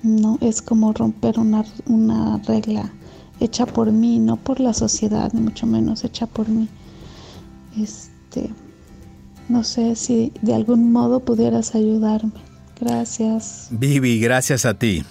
no, 0.03 0.37
es 0.41 0.61
como 0.61 0.93
romper 0.93 1.39
una, 1.39 1.65
una 1.85 2.37
regla 2.39 2.91
hecha 3.39 3.65
por 3.65 3.91
mí, 3.91 4.19
no 4.19 4.37
por 4.37 4.59
la 4.59 4.73
sociedad, 4.73 5.31
ni 5.33 5.41
mucho 5.41 5.65
menos 5.65 6.03
hecha 6.03 6.27
por 6.27 6.47
mí. 6.49 6.67
Este, 7.77 8.49
no 9.49 9.63
sé 9.63 9.95
si 9.95 10.33
de 10.41 10.55
algún 10.55 10.91
modo 10.91 11.19
pudieras 11.19 11.75
ayudarme. 11.75 12.31
Gracias. 12.79 13.67
Vivi, 13.71 14.19
gracias 14.19 14.65
a 14.65 14.75
ti. 14.75 15.03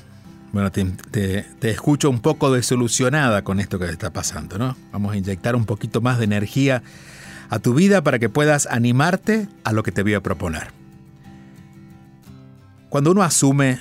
Bueno, 0.53 0.71
te, 0.73 1.45
escucho 1.63 2.09
un 2.09 2.21
poco 2.21 2.53
desilusionada 2.53 3.43
con 3.43 3.61
esto 3.61 3.79
que 3.79 3.87
te 3.87 3.93
está 3.93 4.13
pasando, 4.13 4.59
¿no? 4.59 4.77
Vamos 4.93 5.13
a 5.13 5.17
inyectar 5.17 5.57
un 5.57 5.67
poquito 5.67 6.01
más 6.01 6.19
de 6.19 6.25
energía 6.25 6.83
a 7.51 7.59
tu 7.59 7.75
vida 7.75 8.03
para 8.03 8.19
que 8.19 8.29
puedas 8.29 8.67
animarte 8.67 9.49
a 9.65 9.73
lo 9.73 9.83
que 9.83 9.93
te 9.93 10.03
voy 10.03 10.15
a 10.15 10.23
proponer. 10.23 10.69
Cuando 12.89 13.11
uno 13.11 13.23
asume 13.23 13.81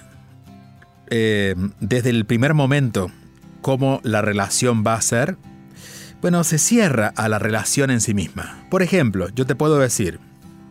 eh, 1.09 1.55
desde 1.79 2.09
el 2.09 2.25
primer 2.25 2.53
momento 2.53 3.11
cómo 3.61 3.99
la 4.03 4.21
relación 4.21 4.83
va 4.85 4.93
a 4.93 5.01
ser, 5.01 5.37
bueno, 6.21 6.43
se 6.43 6.57
cierra 6.57 7.13
a 7.15 7.29
la 7.29 7.39
relación 7.39 7.91
en 7.91 8.01
sí 8.01 8.13
misma. 8.13 8.65
Por 8.69 8.81
ejemplo, 8.81 9.29
yo 9.29 9.45
te 9.45 9.55
puedo 9.55 9.77
decir, 9.79 10.19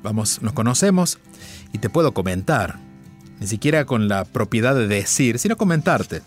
vamos, 0.03 0.43
nos 0.43 0.53
conocemos 0.53 1.19
y 1.73 1.79
te 1.79 1.91
puedo 1.91 2.12
comentar, 2.14 2.76
ni 3.41 3.47
siquiera 3.47 3.85
con 3.85 4.09
la 4.09 4.25
propiedad 4.25 4.75
de 4.75 4.87
decir, 4.87 5.38
sino 5.38 5.57
comentarte. 5.57 6.23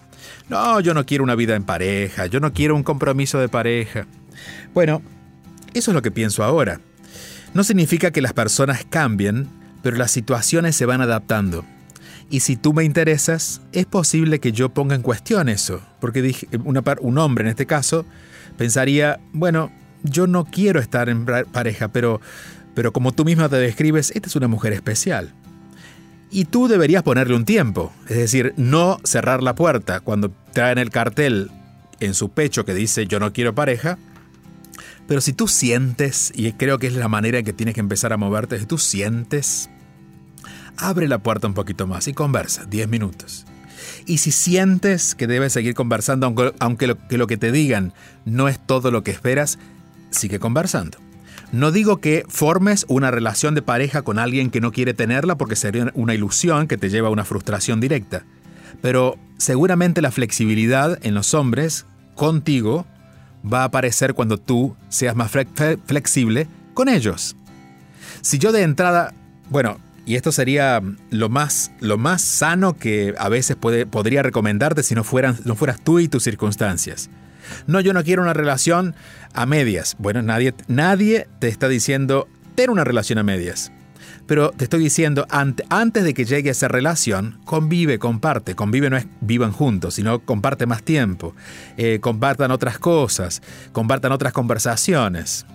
No, 0.49 0.79
yo 0.79 0.93
no 0.93 1.05
quiero 1.05 1.23
una 1.23 1.35
vida 1.35 1.55
en 1.55 1.63
pareja, 1.63 2.25
yo 2.25 2.39
no 2.39 2.53
quiero 2.53 2.75
un 2.75 2.83
compromiso 2.83 3.39
de 3.39 3.49
pareja. 3.49 4.05
Bueno, 4.73 5.01
eso 5.73 5.91
es 5.91 5.95
lo 5.95 6.01
que 6.01 6.11
pienso 6.11 6.43
ahora. 6.43 6.79
No 7.53 7.63
significa 7.63 8.11
que 8.11 8.21
las 8.21 8.33
personas 8.33 8.85
cambien, 8.89 9.47
pero 9.83 9.97
las 9.97 10.11
situaciones 10.11 10.75
se 10.75 10.85
van 10.85 11.01
adaptando. 11.01 11.65
Y 12.29 12.41
si 12.41 12.57
tú 12.57 12.73
me 12.73 12.83
interesas, 12.83 13.61
es 13.71 13.85
posible 13.85 14.39
que 14.39 14.51
yo 14.51 14.69
ponga 14.69 14.95
en 14.95 15.01
cuestión 15.01 15.47
eso, 15.47 15.81
porque 16.01 16.21
dije, 16.21 16.47
un 16.59 17.17
hombre 17.17 17.45
en 17.45 17.49
este 17.49 17.65
caso 17.65 18.05
pensaría, 18.57 19.19
bueno, 19.31 19.71
yo 20.03 20.27
no 20.27 20.45
quiero 20.45 20.79
estar 20.79 21.09
en 21.09 21.25
pareja, 21.25 21.87
pero, 21.89 22.19
pero 22.75 22.91
como 22.91 23.13
tú 23.13 23.23
misma 23.23 23.49
te 23.49 23.55
describes, 23.57 24.11
esta 24.13 24.27
es 24.27 24.35
una 24.35 24.47
mujer 24.47 24.73
especial. 24.73 25.33
Y 26.29 26.45
tú 26.45 26.67
deberías 26.67 27.03
ponerle 27.03 27.35
un 27.35 27.45
tiempo, 27.45 27.93
es 28.09 28.17
decir, 28.17 28.53
no 28.57 28.99
cerrar 29.05 29.41
la 29.41 29.55
puerta 29.55 30.01
cuando 30.01 30.31
traen 30.51 30.77
el 30.77 30.89
cartel 30.89 31.49
en 31.99 32.13
su 32.13 32.29
pecho 32.29 32.65
que 32.65 32.73
dice 32.73 33.07
yo 33.07 33.19
no 33.19 33.31
quiero 33.31 33.55
pareja, 33.55 33.97
pero 35.07 35.21
si 35.21 35.31
tú 35.31 35.47
sientes, 35.47 36.33
y 36.35 36.51
creo 36.51 36.79
que 36.79 36.87
es 36.87 36.93
la 36.93 37.07
manera 37.07 37.39
en 37.39 37.45
que 37.45 37.53
tienes 37.53 37.75
que 37.75 37.79
empezar 37.79 38.11
a 38.11 38.17
moverte, 38.17 38.59
si 38.59 38.65
tú 38.65 38.77
sientes, 38.77 39.69
abre 40.77 41.07
la 41.07 41.19
puerta 41.19 41.47
un 41.47 41.53
poquito 41.53 41.87
más 41.87 42.07
y 42.07 42.13
conversa, 42.13 42.65
10 42.65 42.87
minutos. 42.87 43.45
Y 44.05 44.19
si 44.19 44.31
sientes 44.31 45.15
que 45.15 45.27
debes 45.27 45.53
seguir 45.53 45.73
conversando, 45.73 46.33
aunque, 46.59 46.87
lo, 46.87 47.07
que 47.07 47.17
lo 47.17 47.27
que 47.27 47.37
te 47.37 47.51
digan 47.51 47.93
no 48.25 48.47
es 48.47 48.59
todo 48.59 48.91
lo 48.91 49.03
que 49.03 49.11
esperas, 49.11 49.59
sigue 50.09 50.39
conversando. 50.39 50.97
No 51.51 51.71
digo 51.71 51.97
que 51.97 52.25
formes 52.27 52.85
una 52.89 53.11
relación 53.11 53.55
de 53.55 53.61
pareja 53.61 54.01
con 54.01 54.19
alguien 54.19 54.49
que 54.49 54.61
no 54.61 54.71
quiere 54.71 54.93
tenerla 54.93 55.37
porque 55.37 55.55
sería 55.55 55.91
una 55.93 56.13
ilusión 56.13 56.67
que 56.67 56.77
te 56.77 56.89
lleva 56.89 57.07
a 57.07 57.11
una 57.11 57.25
frustración 57.25 57.79
directa. 57.79 58.23
Pero 58.81 59.17
seguramente 59.37 60.01
la 60.01 60.11
flexibilidad 60.11 60.99
en 61.03 61.13
los 61.13 61.33
hombres 61.33 61.85
contigo 62.15 62.85
va 63.51 63.61
a 63.61 63.65
aparecer 63.65 64.13
cuando 64.13 64.37
tú 64.37 64.75
seas 64.89 65.15
más 65.15 65.31
flexible 65.31 66.47
con 66.73 66.89
ellos. 66.89 67.35
Si 68.21 68.39
yo 68.39 68.51
de 68.51 68.63
entrada, 68.63 69.13
bueno, 69.49 69.77
y 70.07 70.15
esto 70.15 70.31
sería 70.31 70.81
lo 71.11 71.27
más, 71.27 71.71
lo 71.81 71.97
más 71.97 72.21
sano 72.21 72.77
que 72.77 73.13
a 73.19 73.27
veces 73.27 73.57
puede, 73.57 73.85
podría 73.85 74.23
recomendarte 74.23 74.81
si 74.81 74.95
no, 74.95 75.03
fueran, 75.03 75.37
no 75.43 75.55
fueras 75.55 75.83
tú 75.83 75.99
y 75.99 76.07
tus 76.07 76.23
circunstancias. 76.23 77.09
No, 77.67 77.81
yo 77.81 77.91
no 77.91 78.05
quiero 78.05 78.21
una 78.21 78.33
relación 78.33 78.95
a 79.33 79.45
medias. 79.45 79.97
Bueno, 79.99 80.21
nadie, 80.21 80.53
nadie 80.67 81.27
te 81.39 81.49
está 81.49 81.67
diciendo 81.67 82.29
tener 82.55 82.69
una 82.69 82.85
relación 82.85 83.19
a 83.19 83.23
medias. 83.23 83.73
Pero 84.27 84.51
te 84.51 84.63
estoy 84.63 84.79
diciendo, 84.79 85.27
antes 85.29 86.03
de 86.05 86.13
que 86.13 86.23
llegue 86.23 86.49
a 86.49 86.51
esa 86.53 86.69
relación, 86.69 87.39
convive, 87.43 87.99
comparte. 87.99 88.55
Convive 88.55 88.89
no 88.89 88.95
es 88.95 89.07
vivan 89.19 89.51
juntos, 89.51 89.95
sino 89.95 90.19
comparte 90.19 90.65
más 90.65 90.83
tiempo. 90.83 91.35
Eh, 91.75 91.99
compartan 91.99 92.51
otras 92.51 92.79
cosas, 92.79 93.41
compartan 93.73 94.13
otras 94.13 94.31
conversaciones. 94.31 95.45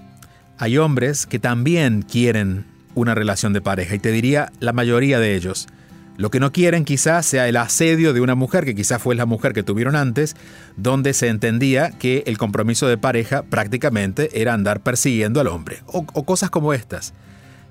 Hay 0.59 0.77
hombres 0.77 1.27
que 1.27 1.39
también 1.39 2.03
quieren 2.03 2.72
una 2.95 3.15
relación 3.15 3.53
de 3.53 3.61
pareja 3.61 3.95
y 3.95 3.99
te 3.99 4.13
diría 4.13 4.53
la 4.61 4.73
mayoría 4.73 5.19
de 5.19 5.35
ellos. 5.35 5.69
Lo 6.17 6.31
que 6.31 6.41
no 6.41 6.53
quieren 6.53 6.85
quizás 6.85 7.25
sea 7.25 7.49
el 7.49 7.57
asedio 7.57 8.13
de 8.13 8.21
una 8.21 8.35
mujer, 8.35 8.65
que 8.65 8.75
quizás 8.75 9.01
fue 9.01 9.15
la 9.15 9.25
mujer 9.25 9.55
que 9.55 9.63
tuvieron 9.63 9.97
antes, 9.97 10.37
donde 10.77 11.15
se 11.15 11.29
entendía 11.29 11.91
que 11.91 12.23
el 12.27 12.37
compromiso 12.37 12.87
de 12.87 12.99
pareja 12.99 13.43
prácticamente 13.45 14.41
era 14.41 14.53
andar 14.53 14.83
persiguiendo 14.83 15.41
al 15.41 15.47
hombre, 15.47 15.83
o, 15.87 16.05
cosas 16.05 16.51
como 16.51 16.75
estas. 16.75 17.15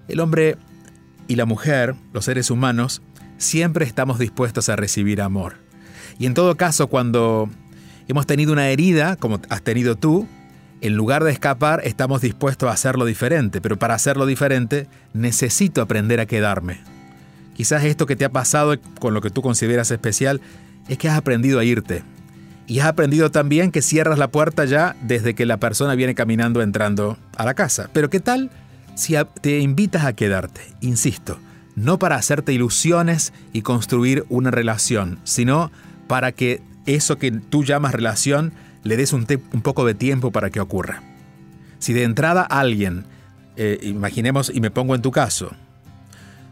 El 0.08 0.20
hombre 0.20 0.58
y 1.28 1.36
la 1.36 1.46
mujer, 1.46 1.96
los 2.14 2.26
seres 2.26 2.50
humanos, 2.50 3.04
siempre 3.38 3.86
estamos 3.86 4.18
dispuestos 4.18 4.70
a 4.70 4.76
recibir 4.76 5.22
amor. 5.22 5.58
Y 6.18 6.26
en 6.26 6.34
todo 6.34 6.58
caso, 6.58 6.88
cuando 6.88 7.48
hemos 8.08 8.26
tenido 8.26 8.54
una 8.54 8.70
herida, 8.70 9.18
como 9.18 9.40
has 9.50 9.62
tenido 9.62 9.96
tú, 9.96 10.28
en 10.82 10.96
lugar 10.96 11.24
de 11.24 11.32
escapar, 11.32 11.82
estamos 11.86 12.22
dispuestos 12.22 12.68
a 12.68 12.74
hacerlo 12.74 13.06
diferente, 13.06 13.62
pero 13.62 13.78
para 13.78 13.94
hacerlo 13.94 14.26
diferente 14.26 14.88
necesito 15.14 15.82
aprender 15.82 16.20
a 16.20 16.26
quedarme. 16.26 16.80
Quizás 17.56 17.84
esto 17.84 18.08
que 18.08 18.16
te 18.16 18.26
ha 18.26 18.32
pasado 18.32 18.76
con 19.00 19.14
lo 19.14 19.22
que 19.22 19.30
tú 19.30 19.44
consideras 19.44 19.92
especial 19.92 20.42
es 20.88 20.98
que 20.98 21.08
has 21.08 21.18
aprendido 21.18 21.60
a 21.60 21.64
irte. 21.64 22.04
Y 22.66 22.80
has 22.80 22.88
aprendido 22.88 23.30
también 23.30 23.72
que 23.72 23.84
cierras 23.84 24.18
la 24.18 24.30
puerta 24.30 24.66
ya 24.66 24.96
desde 25.02 25.36
que 25.36 25.46
la 25.46 25.58
persona 25.58 25.94
viene 25.94 26.16
caminando 26.16 26.64
entrando 26.64 27.18
a 27.36 27.46
la 27.46 27.54
casa. 27.54 27.90
Pero 27.94 28.10
¿qué 28.10 28.20
tal 28.20 28.50
si 28.96 29.16
te 29.42 29.60
invitas 29.60 30.06
a 30.06 30.14
quedarte? 30.14 30.62
Insisto, 30.80 31.38
no 31.76 32.00
para 32.00 32.16
hacerte 32.16 32.54
ilusiones 32.54 33.34
y 33.54 33.62
construir 33.62 34.26
una 34.30 34.50
relación, 34.50 35.20
sino 35.26 35.72
para 36.08 36.32
que 36.32 36.62
eso 36.88 37.18
que 37.18 37.32
tú 37.32 37.64
llamas 37.64 37.94
relación 37.94 38.54
le 38.84 38.98
des 38.98 39.14
un, 39.14 39.26
poco 39.26 39.86
de 39.86 39.94
tiempo 39.94 40.32
para 40.32 40.50
que 40.50 40.60
ocurra. 40.60 41.04
Si 41.80 41.94
de 41.94 42.04
entrada 42.04 42.42
alguien, 42.42 43.06
eh, 43.58 43.80
imaginemos 43.84 44.52
y 44.54 44.62
me 44.62 44.72
pongo 44.72 44.96
en 44.96 45.02
tu 45.02 45.12
caso, 45.12 45.52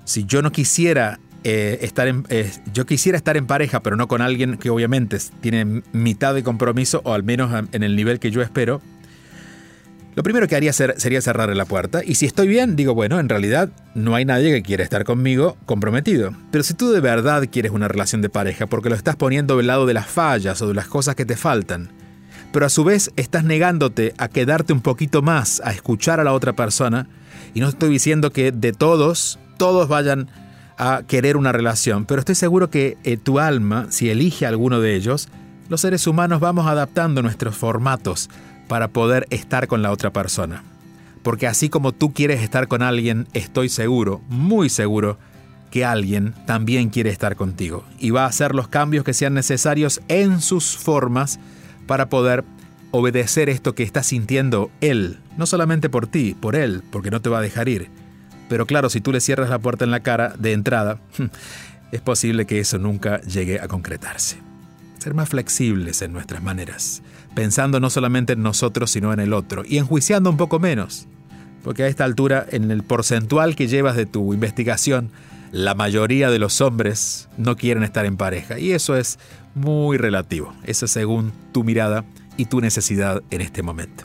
si 0.05 0.25
yo 0.25 0.41
no 0.41 0.51
quisiera 0.51 1.19
eh, 1.43 1.79
estar 1.81 2.07
en, 2.07 2.25
eh, 2.29 2.51
yo 2.73 2.85
quisiera 2.85 3.17
estar 3.17 3.37
en 3.37 3.47
pareja, 3.47 3.81
pero 3.81 3.95
no 3.95 4.07
con 4.07 4.21
alguien 4.21 4.57
que 4.57 4.69
obviamente 4.69 5.17
tiene 5.41 5.83
mitad 5.93 6.33
de 6.33 6.43
compromiso 6.43 7.01
o 7.03 7.13
al 7.13 7.23
menos 7.23 7.51
en 7.71 7.83
el 7.83 7.95
nivel 7.95 8.19
que 8.19 8.31
yo 8.31 8.41
espero, 8.41 8.81
lo 10.19 10.23
primero 10.23 10.49
que 10.49 10.55
haría 10.57 10.73
sería 10.73 11.21
cerrarle 11.21 11.55
la 11.55 11.63
puerta 11.63 12.01
y 12.03 12.15
si 12.15 12.25
estoy 12.25 12.49
bien, 12.49 12.75
digo, 12.75 12.93
bueno, 12.93 13.19
en 13.19 13.29
realidad 13.29 13.69
no 13.95 14.15
hay 14.15 14.25
nadie 14.25 14.51
que 14.51 14.63
quiera 14.63 14.83
estar 14.83 15.05
conmigo 15.05 15.55
comprometido. 15.65 16.33
Pero 16.51 16.63
si 16.63 16.73
tú 16.73 16.91
de 16.91 16.99
verdad 16.99 17.47
quieres 17.49 17.71
una 17.71 17.87
relación 17.87 18.21
de 18.21 18.29
pareja 18.29 18.67
porque 18.67 18.89
lo 18.89 18.95
estás 18.95 19.15
poniendo 19.15 19.55
del 19.55 19.67
lado 19.67 19.85
de 19.85 19.93
las 19.93 20.07
fallas 20.07 20.61
o 20.61 20.67
de 20.67 20.73
las 20.73 20.87
cosas 20.87 21.15
que 21.15 21.25
te 21.25 21.37
faltan, 21.37 21.89
pero 22.51 22.65
a 22.65 22.69
su 22.69 22.83
vez 22.83 23.11
estás 23.15 23.43
negándote 23.43 24.13
a 24.17 24.27
quedarte 24.27 24.73
un 24.73 24.81
poquito 24.81 25.21
más, 25.21 25.61
a 25.63 25.71
escuchar 25.71 26.19
a 26.19 26.23
la 26.23 26.33
otra 26.33 26.53
persona. 26.53 27.07
Y 27.53 27.59
no 27.59 27.67
estoy 27.67 27.89
diciendo 27.89 28.31
que 28.31 28.51
de 28.51 28.73
todos, 28.73 29.39
todos 29.57 29.87
vayan 29.87 30.29
a 30.77 31.03
querer 31.07 31.37
una 31.37 31.51
relación, 31.51 32.05
pero 32.05 32.19
estoy 32.19 32.35
seguro 32.35 32.69
que 32.69 32.97
eh, 33.03 33.17
tu 33.17 33.39
alma, 33.39 33.87
si 33.89 34.09
elige 34.09 34.45
alguno 34.45 34.79
de 34.79 34.95
ellos, 34.95 35.27
los 35.67 35.81
seres 35.81 36.07
humanos 36.07 36.39
vamos 36.39 36.67
adaptando 36.67 37.21
nuestros 37.21 37.55
formatos 37.55 38.29
para 38.67 38.87
poder 38.87 39.27
estar 39.29 39.67
con 39.67 39.81
la 39.81 39.91
otra 39.91 40.11
persona. 40.11 40.63
Porque 41.21 41.47
así 41.47 41.69
como 41.69 41.91
tú 41.91 42.13
quieres 42.13 42.41
estar 42.41 42.67
con 42.67 42.81
alguien, 42.81 43.27
estoy 43.33 43.67
seguro, 43.67 44.21
muy 44.29 44.69
seguro, 44.69 45.17
que 45.69 45.85
alguien 45.85 46.33
también 46.45 46.89
quiere 46.89 47.09
estar 47.09 47.35
contigo 47.35 47.83
y 47.99 48.09
va 48.09 48.23
a 48.23 48.29
hacer 48.29 48.55
los 48.55 48.67
cambios 48.67 49.03
que 49.03 49.13
sean 49.13 49.33
necesarios 49.33 50.01
en 50.07 50.41
sus 50.41 50.77
formas 50.77 51.39
para 51.89 52.07
poder 52.07 52.43
obedecer 52.91 53.49
esto 53.49 53.73
que 53.73 53.81
está 53.81 54.03
sintiendo 54.03 54.69
él, 54.79 55.17
no 55.37 55.47
solamente 55.47 55.89
por 55.89 56.05
ti, 56.05 56.35
por 56.39 56.55
él, 56.55 56.83
porque 56.91 57.09
no 57.09 57.19
te 57.19 57.29
va 57.29 57.39
a 57.39 57.41
dejar 57.41 57.67
ir. 57.67 57.89
Pero 58.47 58.67
claro, 58.67 58.91
si 58.91 59.01
tú 59.01 59.11
le 59.11 59.19
cierras 59.19 59.49
la 59.49 59.57
puerta 59.57 59.85
en 59.85 59.91
la 59.91 60.01
cara 60.01 60.35
de 60.37 60.53
entrada, 60.53 61.01
es 61.91 62.01
posible 62.01 62.45
que 62.45 62.59
eso 62.59 62.77
nunca 62.77 63.21
llegue 63.21 63.59
a 63.59 63.67
concretarse. 63.67 64.37
Ser 64.99 65.15
más 65.15 65.29
flexibles 65.29 66.03
en 66.03 66.13
nuestras 66.13 66.43
maneras, 66.43 67.01
pensando 67.33 67.79
no 67.79 67.89
solamente 67.89 68.33
en 68.33 68.43
nosotros, 68.43 68.91
sino 68.91 69.11
en 69.11 69.19
el 69.19 69.33
otro, 69.33 69.63
y 69.65 69.79
enjuiciando 69.79 70.29
un 70.29 70.37
poco 70.37 70.59
menos, 70.59 71.07
porque 71.63 71.85
a 71.85 71.87
esta 71.87 72.05
altura, 72.05 72.45
en 72.51 72.69
el 72.69 72.83
porcentual 72.83 73.55
que 73.55 73.67
llevas 73.67 73.95
de 73.95 74.05
tu 74.05 74.31
investigación, 74.31 75.09
la 75.51 75.75
mayoría 75.75 76.29
de 76.29 76.39
los 76.39 76.61
hombres 76.61 77.27
no 77.37 77.55
quieren 77.55 77.83
estar 77.83 78.05
en 78.05 78.17
pareja, 78.17 78.59
y 78.59 78.71
eso 78.71 78.95
es 78.95 79.19
muy 79.55 79.97
relativo, 79.97 80.53
eso 80.63 80.85
es 80.85 80.91
según 80.91 81.31
tu 81.51 81.63
mirada 81.63 82.05
y 82.37 82.45
tu 82.45 82.61
necesidad 82.61 83.23
en 83.31 83.41
este 83.41 83.63
momento. 83.63 84.03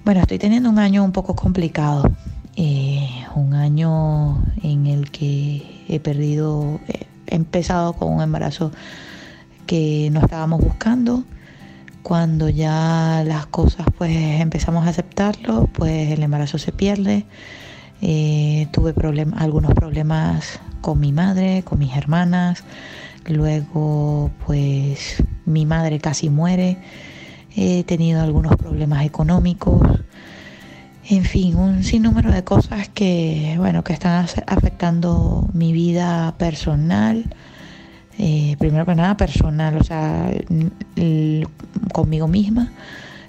bueno, 0.04 0.22
estoy 0.22 0.40
teniendo 0.40 0.72
un 0.72 0.80
año 0.80 1.04
un 1.04 1.12
poco 1.12 1.36
complicado, 1.36 2.12
eh, 2.56 3.08
un 3.36 3.54
año 3.54 4.44
en 4.64 4.88
el 4.88 5.12
que 5.12 5.86
he 5.88 6.00
perdido, 6.00 6.80
he 6.88 7.06
empezado 7.28 7.94
con 7.94 8.12
un 8.12 8.24
embarazo 8.24 8.72
que 9.68 10.10
no 10.12 10.22
estábamos 10.22 10.62
buscando. 10.62 11.26
Cuando 12.04 12.50
ya 12.50 13.24
las 13.26 13.46
cosas 13.48 13.86
pues 13.98 14.12
empezamos 14.42 14.86
a 14.86 14.90
aceptarlo, 14.90 15.70
pues 15.74 16.12
el 16.12 16.24
embarazo 16.24 16.58
se 16.58 16.72
pierde 16.72 17.26
eh, 18.02 18.68
tuve 18.72 18.94
algunos 19.36 19.74
problemas 19.74 20.60
con 20.82 21.00
mi 21.00 21.12
madre, 21.12 21.64
con 21.64 21.80
mis 21.80 21.96
hermanas. 21.96 22.64
Luego, 23.26 24.32
pues 24.46 25.24
mi 25.46 25.66
madre 25.66 26.00
casi 26.00 26.30
muere. 26.30 26.78
He 27.56 27.84
tenido 27.84 28.22
algunos 28.22 28.56
problemas 28.56 29.06
económicos. 29.06 29.82
En 31.10 31.24
fin, 31.26 31.56
un 31.56 31.84
sinnúmero 31.84 32.32
de 32.32 32.44
cosas 32.44 32.88
que, 32.90 33.56
bueno, 33.58 33.84
que 33.84 33.94
están 33.94 34.28
afectando 34.48 35.50
mi 35.54 35.74
vida 35.74 36.36
personal. 36.38 37.36
Eh, 38.22 38.58
primero 38.60 38.86
que 38.86 38.96
nada 38.96 39.16
personal, 39.16 39.78
o 39.78 39.84
sea, 39.84 40.30
conmigo 41.94 42.28
misma. 42.28 42.70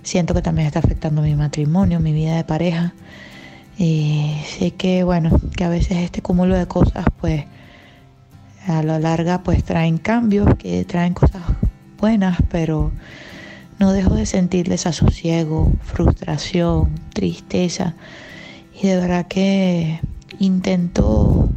Siento 0.03 0.35
que 0.35 0.43
también 0.43 0.67
está 0.67 0.81
afectando 0.81 1.23
mi 1.23 1.37
matrimonio, 1.37 2.01
mi 2.01 2.13
vida 2.13 2.37
de 2.37 2.43
pareja. 2.43 2.93
Y 3.79 4.35
sé 4.45 4.73
que, 4.73 5.05
bueno, 5.05 5.31
que 5.57 5.63
a 5.63 5.69
veces 5.69 5.99
este 5.99 6.23
cúmulo 6.23 6.57
de 6.57 6.67
cosas, 6.67 7.05
pues, 7.21 7.45
a 8.67 8.83
la 8.83 8.99
larga, 8.99 9.43
pues 9.45 9.63
traen 9.63 9.99
cambios, 9.99 10.57
que 10.57 10.85
traen 10.85 11.15
cosas 11.15 11.43
buenas, 11.99 12.39
pero 12.51 12.91
no 13.79 13.93
dejo 13.93 14.15
de 14.17 14.27
sentir 14.27 14.69
desasosiego, 14.69 15.73
frustración, 15.83 16.91
tristeza. 17.15 17.95
Y 18.75 18.89
de 18.89 18.97
verdad 18.97 19.27
que 19.29 20.01
intento 20.41 21.49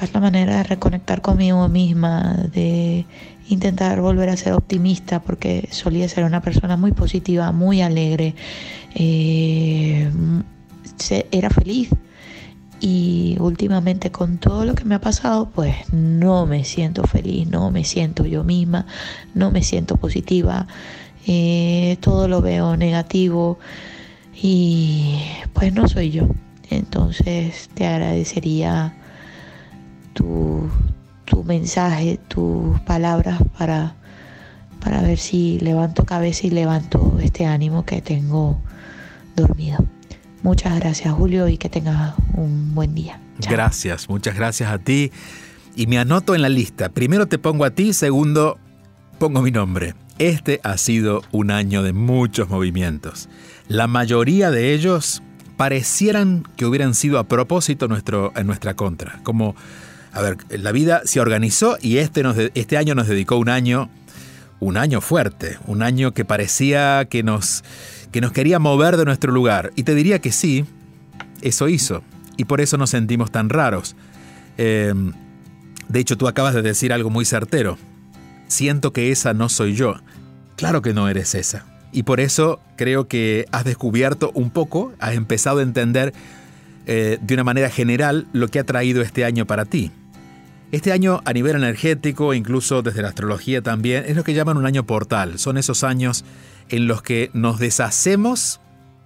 buscar 0.00 0.14
la 0.14 0.20
manera 0.20 0.56
de 0.56 0.62
reconectar 0.62 1.20
conmigo 1.20 1.68
misma, 1.68 2.46
de 2.54 3.04
intentar 3.50 4.00
volver 4.00 4.30
a 4.30 4.36
ser 4.36 4.54
optimista, 4.54 5.20
porque 5.20 5.68
solía 5.72 6.08
ser 6.08 6.24
una 6.24 6.40
persona 6.40 6.78
muy 6.78 6.92
positiva, 6.92 7.52
muy 7.52 7.82
alegre. 7.82 8.34
Eh, 8.94 10.10
era 11.30 11.50
feliz. 11.50 11.90
Y 12.80 13.36
últimamente 13.40 14.10
con 14.10 14.38
todo 14.38 14.64
lo 14.64 14.74
que 14.74 14.86
me 14.86 14.94
ha 14.94 15.00
pasado, 15.02 15.50
pues 15.54 15.74
no 15.92 16.46
me 16.46 16.64
siento 16.64 17.02
feliz, 17.04 17.46
no 17.48 17.70
me 17.70 17.84
siento 17.84 18.24
yo 18.24 18.42
misma, 18.42 18.86
no 19.34 19.50
me 19.50 19.62
siento 19.62 19.96
positiva, 19.96 20.66
eh, 21.26 21.98
todo 22.00 22.26
lo 22.26 22.40
veo 22.40 22.78
negativo 22.78 23.58
y 24.40 25.20
pues 25.52 25.74
no 25.74 25.88
soy 25.88 26.10
yo. 26.10 26.28
Entonces 26.70 27.68
te 27.74 27.86
agradecería 27.86 28.94
tu, 30.12 30.68
tu 31.24 31.44
mensaje, 31.44 32.18
tus 32.28 32.78
palabras 32.80 33.40
para, 33.58 33.94
para 34.80 35.02
ver 35.02 35.18
si 35.18 35.58
levanto 35.60 36.04
cabeza 36.04 36.46
y 36.46 36.50
levanto 36.50 37.18
este 37.22 37.46
ánimo 37.46 37.84
que 37.84 38.00
tengo 38.02 38.60
dormido. 39.36 39.78
Muchas 40.42 40.78
gracias 40.78 41.12
Julio 41.12 41.48
y 41.48 41.58
que 41.58 41.68
tengas 41.68 42.14
un 42.34 42.74
buen 42.74 42.94
día. 42.94 43.20
Gracias, 43.48 44.08
muchas 44.08 44.34
gracias 44.34 44.70
a 44.70 44.78
ti. 44.78 45.12
Y 45.76 45.86
me 45.86 45.98
anoto 45.98 46.34
en 46.34 46.42
la 46.42 46.48
lista. 46.48 46.88
Primero 46.88 47.26
te 47.26 47.38
pongo 47.38 47.64
a 47.64 47.70
ti, 47.70 47.92
segundo 47.92 48.58
pongo 49.18 49.42
mi 49.42 49.50
nombre. 49.50 49.94
Este 50.18 50.60
ha 50.64 50.76
sido 50.76 51.22
un 51.30 51.50
año 51.50 51.82
de 51.82 51.92
muchos 51.92 52.48
movimientos. 52.48 53.28
La 53.68 53.86
mayoría 53.86 54.50
de 54.50 54.74
ellos 54.74 55.22
parecieran 55.56 56.42
que 56.56 56.64
hubieran 56.64 56.94
sido 56.94 57.18
a 57.18 57.24
propósito 57.24 57.86
nuestro, 57.86 58.32
en 58.34 58.46
nuestra 58.46 58.74
contra. 58.74 59.20
Como, 59.22 59.54
a 60.12 60.22
ver, 60.22 60.38
la 60.48 60.72
vida 60.72 61.02
se 61.04 61.20
organizó 61.20 61.76
y 61.80 61.98
este, 61.98 62.22
este 62.54 62.76
año 62.76 62.94
nos 62.94 63.06
dedicó 63.06 63.36
un 63.36 63.48
año, 63.48 63.90
un 64.58 64.76
año 64.76 65.00
fuerte, 65.00 65.58
un 65.66 65.82
año 65.82 66.12
que 66.12 66.24
parecía 66.24 67.04
que 67.04 67.22
nos 67.22 67.62
que 68.10 68.20
nos 68.20 68.32
quería 68.32 68.58
mover 68.58 68.96
de 68.96 69.04
nuestro 69.04 69.32
lugar. 69.32 69.72
Y 69.76 69.84
te 69.84 69.94
diría 69.94 70.18
que 70.18 70.32
sí, 70.32 70.64
eso 71.42 71.68
hizo. 71.68 72.02
Y 72.36 72.44
por 72.44 72.60
eso 72.60 72.76
nos 72.76 72.90
sentimos 72.90 73.30
tan 73.30 73.48
raros. 73.48 73.96
Em, 74.58 75.12
de 75.88 76.00
hecho, 76.00 76.16
tú 76.16 76.28
acabas 76.28 76.54
de 76.54 76.62
decir 76.62 76.92
algo 76.92 77.10
muy 77.10 77.24
certero. 77.24 77.78
Siento 78.48 78.92
que 78.92 79.12
esa 79.12 79.32
no 79.32 79.48
soy 79.48 79.74
yo. 79.74 79.96
Claro 80.56 80.82
que 80.82 80.92
no 80.92 81.08
eres 81.08 81.34
esa. 81.34 81.66
Y 81.92 82.04
por 82.04 82.20
eso 82.20 82.60
creo 82.76 83.08
que 83.08 83.46
has 83.52 83.64
descubierto 83.64 84.30
un 84.34 84.50
poco, 84.50 84.92
has 84.98 85.14
empezado 85.14 85.58
a 85.58 85.62
entender 85.62 86.12
eh, 86.86 87.18
de 87.20 87.34
una 87.34 87.44
manera 87.44 87.70
general 87.70 88.26
lo 88.32 88.48
que 88.48 88.58
ha 88.58 88.64
traído 88.64 89.02
este 89.02 89.24
año 89.24 89.46
para 89.46 89.64
ti. 89.64 89.90
Este 90.72 90.92
año 90.92 91.20
a 91.24 91.32
nivel 91.32 91.56
energético, 91.56 92.32
incluso 92.32 92.82
desde 92.82 93.02
la 93.02 93.08
astrología 93.08 93.60
también, 93.60 94.04
es 94.06 94.14
lo 94.14 94.22
que 94.22 94.34
llaman 94.34 94.56
un 94.56 94.66
año 94.66 94.86
portal. 94.86 95.40
Son 95.40 95.58
esos 95.58 95.82
años 95.82 96.24
en 96.68 96.86
los 96.86 97.02
que 97.02 97.30
nos 97.32 97.58
deshacemos 97.58 98.60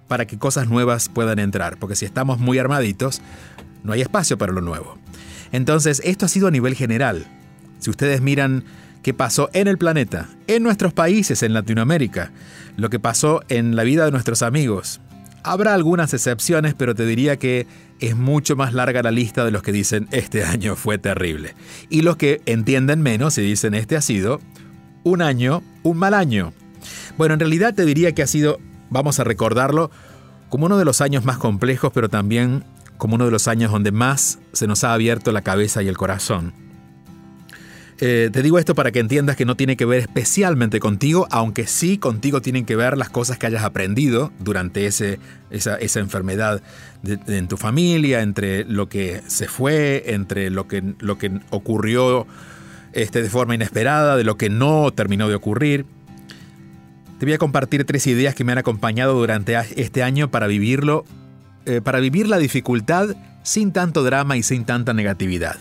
para 0.07 0.27
que 0.27 0.37
cosas 0.37 0.69
nuevas 0.69 1.09
puedan 1.09 1.39
entrar, 1.39 1.77
porque 1.77 1.95
si 1.95 2.05
estamos 2.05 2.37
muy 2.37 2.59
armaditos, 2.59 3.19
no 3.83 3.93
hay 3.93 4.01
espacio 4.01 4.37
para 4.37 4.53
lo 4.53 4.61
nuevo. 4.61 4.99
Entonces, 5.51 6.03
esto 6.05 6.27
ha 6.27 6.29
sido 6.29 6.47
a 6.47 6.51
nivel 6.51 6.75
general. 6.75 7.25
Si 7.79 7.89
ustedes 7.89 8.21
miran 8.21 8.63
qué 9.01 9.15
pasó 9.15 9.49
en 9.53 9.67
el 9.67 9.79
planeta, 9.79 10.29
en 10.45 10.61
nuestros 10.61 10.93
países, 10.93 11.41
en 11.41 11.53
Latinoamérica, 11.53 12.31
lo 12.77 12.91
que 12.91 12.99
pasó 12.99 13.41
en 13.49 13.75
la 13.75 13.83
vida 13.83 14.05
de 14.05 14.11
nuestros 14.11 14.43
amigos, 14.43 15.01
habrá 15.45 15.73
algunas 15.73 16.13
excepciones, 16.13 16.73
pero 16.73 16.95
te 16.95 17.05
diría 17.05 17.37
que 17.37 17.67
es 17.99 18.15
mucho 18.15 18.55
más 18.55 18.73
larga 18.73 19.03
la 19.03 19.11
lista 19.11 19.45
de 19.45 19.51
los 19.51 19.63
que 19.63 19.71
dicen 19.71 20.07
este 20.11 20.43
año 20.45 20.75
fue 20.75 20.97
terrible. 20.97 21.55
Y 21.89 22.01
los 22.01 22.17
que 22.17 22.41
entienden 22.45 23.01
menos 23.01 23.37
y 23.37 23.41
dicen 23.41 23.73
este 23.73 23.95
ha 23.95 24.01
sido 24.01 24.41
un 25.03 25.21
año, 25.21 25.61
un 25.83 25.97
mal 25.97 26.13
año, 26.13 26.53
bueno, 27.17 27.35
en 27.35 27.39
realidad 27.39 27.73
te 27.73 27.85
diría 27.85 28.13
que 28.13 28.23
ha 28.23 28.27
sido, 28.27 28.59
vamos 28.89 29.19
a 29.19 29.23
recordarlo, 29.23 29.91
como 30.49 30.65
uno 30.65 30.77
de 30.77 30.85
los 30.85 31.01
años 31.01 31.25
más 31.25 31.37
complejos, 31.37 31.91
pero 31.93 32.09
también 32.09 32.63
como 32.97 33.15
uno 33.15 33.25
de 33.25 33.31
los 33.31 33.47
años 33.47 33.71
donde 33.71 33.91
más 33.91 34.39
se 34.53 34.67
nos 34.67 34.83
ha 34.83 34.93
abierto 34.93 35.31
la 35.31 35.41
cabeza 35.41 35.83
y 35.83 35.87
el 35.87 35.97
corazón. 35.97 36.53
Eh, 38.01 38.29
te 38.31 38.43
digo 38.43 38.59
esto 38.59 38.75
para 38.75 38.91
que 38.91 38.99
entiendas 38.99 39.37
que 39.37 39.45
no 39.45 39.55
tiene 39.55 39.77
que 39.77 39.85
ver 39.85 40.01
especialmente 40.01 40.79
contigo, 40.79 41.27
aunque 41.31 41.65
sí 41.65 41.97
contigo 41.97 42.41
tienen 42.41 42.65
que 42.65 42.75
ver 42.75 42.97
las 42.97 43.09
cosas 43.09 43.37
que 43.37 43.47
hayas 43.47 43.63
aprendido 43.63 44.33
durante 44.39 44.85
ese, 44.85 45.19
esa, 45.49 45.79
enfermedad 45.99 46.61
en 47.03 47.47
tu 47.47 47.55
familia, 47.55 48.21
entre 48.21 48.65
lo 48.65 48.89
que 48.89 49.21
se 49.27 49.47
fue, 49.47 50.03
entre 50.07 50.49
lo 50.49 50.67
que, 50.67 50.83
lo 50.99 51.17
que 51.17 51.39
ocurrió 51.51 52.27
este, 52.91 53.21
de 53.21 53.29
forma 53.29 53.55
inesperada, 53.55 54.17
de 54.17 54.25
lo 54.25 54.35
que 54.35 54.49
no 54.49 54.91
terminó 54.91 55.29
de 55.29 55.35
ocurrir. 55.35 55.85
Te 57.17 57.25
voy 57.25 57.33
a 57.33 57.37
compartir 57.37 57.85
tres 57.85 58.07
ideas 58.07 58.35
que 58.35 58.43
me 58.43 58.51
han 58.51 58.57
acompañado 58.57 59.13
durante 59.13 59.55
este 59.77 60.03
año 60.03 60.29
para 60.29 60.47
vivirlo, 60.47 61.05
eh, 61.65 61.79
para 61.81 62.01
vivir 62.01 62.27
la 62.27 62.39
dificultad 62.39 63.15
sin 63.43 63.71
tanto 63.71 64.03
drama 64.03 64.35
y 64.35 64.43
sin 64.43 64.65
tanta 64.65 64.93
negatividad. 64.93 65.55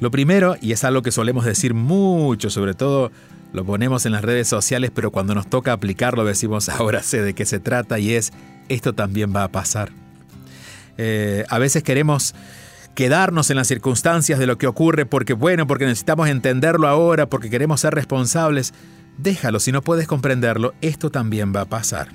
Lo 0.00 0.10
primero, 0.10 0.56
y 0.60 0.72
es 0.72 0.84
algo 0.84 1.02
que 1.02 1.10
solemos 1.10 1.44
decir 1.44 1.74
mucho, 1.74 2.50
sobre 2.50 2.74
todo 2.74 3.10
lo 3.52 3.64
ponemos 3.64 4.06
en 4.06 4.12
las 4.12 4.22
redes 4.22 4.46
sociales, 4.46 4.90
pero 4.94 5.10
cuando 5.10 5.34
nos 5.34 5.48
toca 5.48 5.72
aplicarlo 5.72 6.24
decimos 6.24 6.68
ahora 6.68 7.02
sé 7.02 7.22
de 7.22 7.34
qué 7.34 7.46
se 7.46 7.58
trata 7.60 7.98
y 7.98 8.14
es 8.14 8.32
esto 8.68 8.94
también 8.94 9.34
va 9.34 9.44
a 9.44 9.48
pasar. 9.48 9.90
Eh, 10.98 11.44
a 11.48 11.58
veces 11.58 11.82
queremos 11.82 12.34
quedarnos 12.94 13.50
en 13.50 13.56
las 13.56 13.68
circunstancias 13.68 14.38
de 14.38 14.46
lo 14.46 14.58
que 14.58 14.66
ocurre 14.66 15.06
porque 15.06 15.32
bueno, 15.32 15.66
porque 15.66 15.86
necesitamos 15.86 16.28
entenderlo 16.28 16.88
ahora, 16.88 17.28
porque 17.28 17.50
queremos 17.50 17.80
ser 17.80 17.94
responsables. 17.94 18.74
Déjalo, 19.16 19.60
si 19.60 19.72
no 19.72 19.82
puedes 19.82 20.06
comprenderlo, 20.06 20.74
esto 20.80 21.10
también 21.10 21.52
va 21.54 21.62
a 21.62 21.64
pasar. 21.64 22.08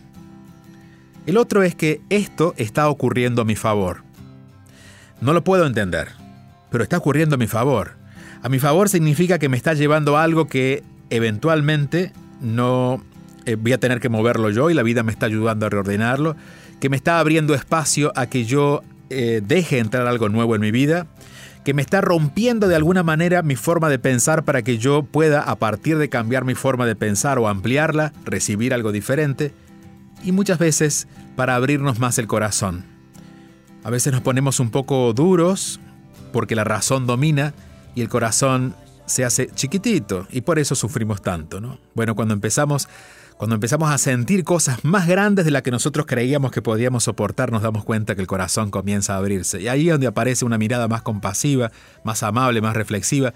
El 1.26 1.38
otro 1.38 1.64
es 1.64 1.76
que 1.76 2.02
esto 2.10 2.54
está 2.58 2.90
ocurriendo 2.90 3.42
a 3.42 3.46
mi 3.46 3.56
favor. 3.56 4.04
No 5.22 5.34
lo 5.34 5.44
puedo 5.44 5.66
entender, 5.66 6.10
pero 6.74 6.84
está 6.84 6.98
ocurriendo 6.98 7.36
a 7.36 7.38
mi 7.38 7.46
favor. 7.46 7.92
A 8.42 8.50
mi 8.50 8.58
favor 8.58 8.90
significa 8.90 9.38
que 9.38 9.48
me 9.48 9.58
está 9.58 9.76
llevando 9.76 10.18
algo 10.18 10.48
que 10.48 10.84
eventualmente 11.12 12.12
no 12.42 13.00
eh, 13.46 13.54
voy 13.54 13.74
a 13.74 13.78
tener 13.78 14.00
que 14.00 14.10
moverlo 14.10 14.50
yo 14.50 14.72
y 14.72 14.74
la 14.74 14.82
vida 14.82 15.04
me 15.04 15.12
está 15.12 15.28
ayudando 15.28 15.68
a 15.68 15.70
reordenarlo, 15.70 16.36
que 16.80 16.90
me 16.90 16.98
está 16.98 17.20
abriendo 17.20 17.54
espacio 17.54 18.12
a 18.16 18.26
que 18.26 18.46
yo 18.46 18.82
eh, 19.12 19.44
deje 19.46 19.78
entrar 19.78 20.08
algo 20.08 20.30
nuevo 20.30 20.56
en 20.56 20.62
mi 20.62 20.72
vida, 20.72 21.06
que 21.64 21.76
me 21.76 21.84
está 21.84 22.02
rompiendo 22.02 22.68
de 22.68 22.76
alguna 22.76 23.04
manera 23.04 23.44
mi 23.44 23.56
forma 23.56 23.88
de 23.88 24.00
pensar 24.00 24.44
para 24.44 24.64
que 24.64 24.80
yo 24.80 25.04
pueda, 25.04 25.44
a 25.44 25.56
partir 25.58 26.00
de 26.00 26.10
cambiar 26.10 26.44
mi 26.44 26.56
forma 26.56 26.88
de 26.88 26.96
pensar 26.96 27.38
o 27.38 27.48
ampliarla, 27.48 28.14
recibir 28.26 28.74
algo 28.74 28.92
diferente, 28.92 29.54
y 30.24 30.32
muchas 30.32 30.58
veces 30.58 31.08
para 31.36 31.54
abrirnos 31.54 32.00
más 32.00 32.18
el 32.18 32.26
corazón. 32.26 32.84
A 33.84 33.92
veces 33.92 34.12
nos 34.12 34.24
ponemos 34.24 34.60
un 34.60 34.72
poco 34.72 35.14
duros, 35.14 35.80
porque 36.34 36.56
la 36.56 36.66
razón 36.66 37.08
domina 37.08 37.54
y 37.96 38.02
el 38.02 38.10
corazón 38.10 38.76
se 39.06 39.24
hace 39.24 39.50
chiquitito 39.56 40.28
y 40.32 40.42
por 40.42 40.60
eso 40.60 40.76
sufrimos 40.76 41.22
tanto, 41.22 41.62
¿no? 41.62 41.80
Bueno, 41.94 42.16
cuando 42.16 42.34
empezamos 42.34 42.90
cuando 43.38 43.56
empezamos 43.56 43.90
a 43.90 43.98
sentir 43.98 44.44
cosas 44.44 44.86
más 44.86 45.08
grandes 45.08 45.44
de 45.44 45.52
las 45.52 45.64
que 45.64 45.72
nosotros 45.72 46.06
creíamos 46.06 46.52
que 46.52 46.62
podíamos 46.62 47.04
soportar, 47.04 47.52
nos 47.52 47.64
damos 47.64 47.84
cuenta 47.84 48.16
que 48.16 48.22
el 48.22 48.28
corazón 48.28 48.70
comienza 48.70 49.16
a 49.16 49.18
abrirse. 49.18 49.60
Y 49.60 49.68
ahí 49.68 49.88
es 49.88 49.94
donde 49.94 50.08
aparece 50.08 50.46
una 50.46 50.58
mirada 50.58 50.88
más 50.88 51.02
compasiva, 51.02 51.72
más 52.04 52.24
amable, 52.24 52.62
más 52.62 52.76
reflexiva. 52.76 53.34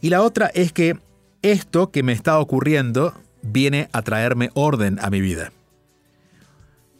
Y 0.00 0.10
la 0.10 0.22
otra 0.22 0.50
es 0.52 0.72
que 0.72 0.98
esto 1.42 1.90
que 1.90 2.02
me 2.02 2.12
está 2.12 2.38
ocurriendo 2.38 3.14
viene 3.42 3.88
a 3.92 4.02
traerme 4.02 4.50
orden 4.54 4.98
a 5.00 5.10
mi 5.10 5.20
vida. 5.20 5.52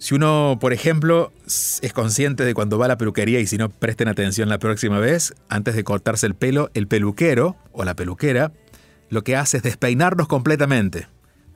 Si 0.00 0.14
uno, 0.14 0.56
por 0.58 0.72
ejemplo, 0.72 1.30
es 1.46 1.92
consciente 1.92 2.46
de 2.46 2.54
cuando 2.54 2.78
va 2.78 2.86
a 2.86 2.88
la 2.88 2.96
peluquería 2.96 3.38
y 3.38 3.46
si 3.46 3.58
no 3.58 3.68
presten 3.68 4.08
atención 4.08 4.48
la 4.48 4.58
próxima 4.58 4.98
vez, 4.98 5.34
antes 5.50 5.76
de 5.76 5.84
cortarse 5.84 6.26
el 6.26 6.34
pelo, 6.34 6.70
el 6.72 6.88
peluquero 6.88 7.56
o 7.72 7.84
la 7.84 7.94
peluquera 7.94 8.50
lo 9.10 9.22
que 9.22 9.36
hace 9.36 9.58
es 9.58 9.62
despeinarnos 9.62 10.26
completamente 10.26 11.06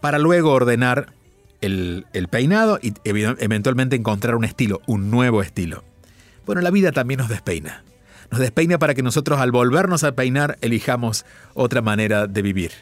para 0.03 0.19
luego 0.19 0.53
ordenar 0.53 1.15
el, 1.63 2.05
el 2.13 2.29
peinado 2.29 2.79
y 2.83 2.93
eventualmente 3.05 3.97
encontrar 3.97 4.35
un 4.35 4.45
estilo, 4.45 4.83
un 4.87 5.11
nuevo 5.11 5.41
estilo. 5.41 5.83
Bueno, 6.45 6.61
la 6.61 6.71
vida 6.71 6.93
también 6.93 7.21
nos 7.21 7.31
despeina. 7.31 7.83
Nos 8.31 8.41
despeina 8.41 8.79
para 8.79 8.93
que 8.93 9.03
nosotros 9.03 9.41
al 9.41 9.53
volvernos 9.53 10.05
a 10.05 10.15
peinar 10.15 10.59
elijamos 10.61 11.25
otra 11.55 11.81
manera 11.81 12.27
de 12.27 12.43
vivir. 12.43 12.73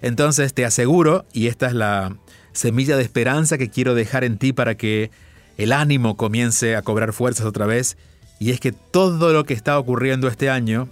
Entonces 0.00 0.52
te 0.52 0.64
aseguro, 0.64 1.26
y 1.32 1.46
esta 1.46 1.68
es 1.68 1.74
la, 1.74 2.16
semilla 2.52 2.96
de 2.96 3.02
esperanza 3.02 3.58
que 3.58 3.70
quiero 3.70 3.94
dejar 3.94 4.24
en 4.24 4.38
ti 4.38 4.52
para 4.52 4.76
que 4.76 5.10
el 5.56 5.72
ánimo 5.72 6.16
comience 6.16 6.76
a 6.76 6.82
cobrar 6.82 7.12
fuerzas 7.12 7.46
otra 7.46 7.66
vez. 7.66 7.96
Y 8.38 8.50
es 8.50 8.60
que 8.60 8.72
todo 8.72 9.32
lo 9.32 9.44
que 9.44 9.54
está 9.54 9.78
ocurriendo 9.78 10.28
este 10.28 10.50
año, 10.50 10.88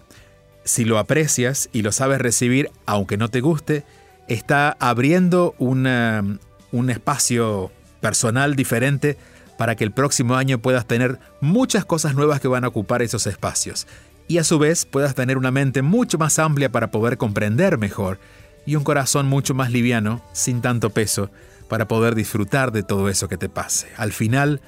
si 0.65 0.85
lo 0.85 0.99
aprecias 0.99 1.69
y 1.73 1.83
lo 1.83 1.93
sabes 1.93 2.21
recibir, 2.21 2.71
aunque 2.87 3.17
no 3.17 3.29
te 3.29 3.41
guste, 3.41 3.85
está 4.29 4.77
abriendo 4.79 5.55
un 5.59 6.91
espacio 6.91 7.73
personal 8.01 8.55
diferente 8.57 9.17
para 9.59 9.75
que 9.75 9.85
el 9.85 9.93
próximo 9.93 10.37
año 10.37 10.59
puedas 10.59 10.87
tener 10.87 11.19
muchas 11.41 11.85
cosas 11.85 12.15
nuevas 12.15 12.41
que 12.41 12.49
van 12.49 12.65
a 12.65 12.69
ocupar 12.69 13.03
esos 13.03 13.27
espacios. 13.27 13.87
Y 14.29 14.39
a 14.39 14.45
su 14.45 14.59
vez 14.59 14.87
puedas 14.87 15.15
tener 15.15 15.37
una 15.37 15.51
mente 15.51 15.83
mucho 15.83 16.17
más 16.17 16.39
amplia 16.39 16.71
para 16.71 16.93
poder 16.93 17.19
comprender 17.19 17.77
mejor 17.77 18.19
y 18.65 18.77
un 18.77 18.85
corazón 18.85 19.27
mucho 19.27 19.55
más 19.55 19.73
liviano, 19.73 20.23
sin 20.33 20.63
tanto 20.63 20.91
peso, 20.91 21.31
para 21.71 21.87
poder 21.87 22.17
disfrutar 22.17 22.73
de 22.73 22.83
todo 22.83 23.09
eso 23.09 23.29
que 23.29 23.39
te 23.39 23.49
pase. 23.49 23.87
Al 23.97 24.13
final, 24.13 24.61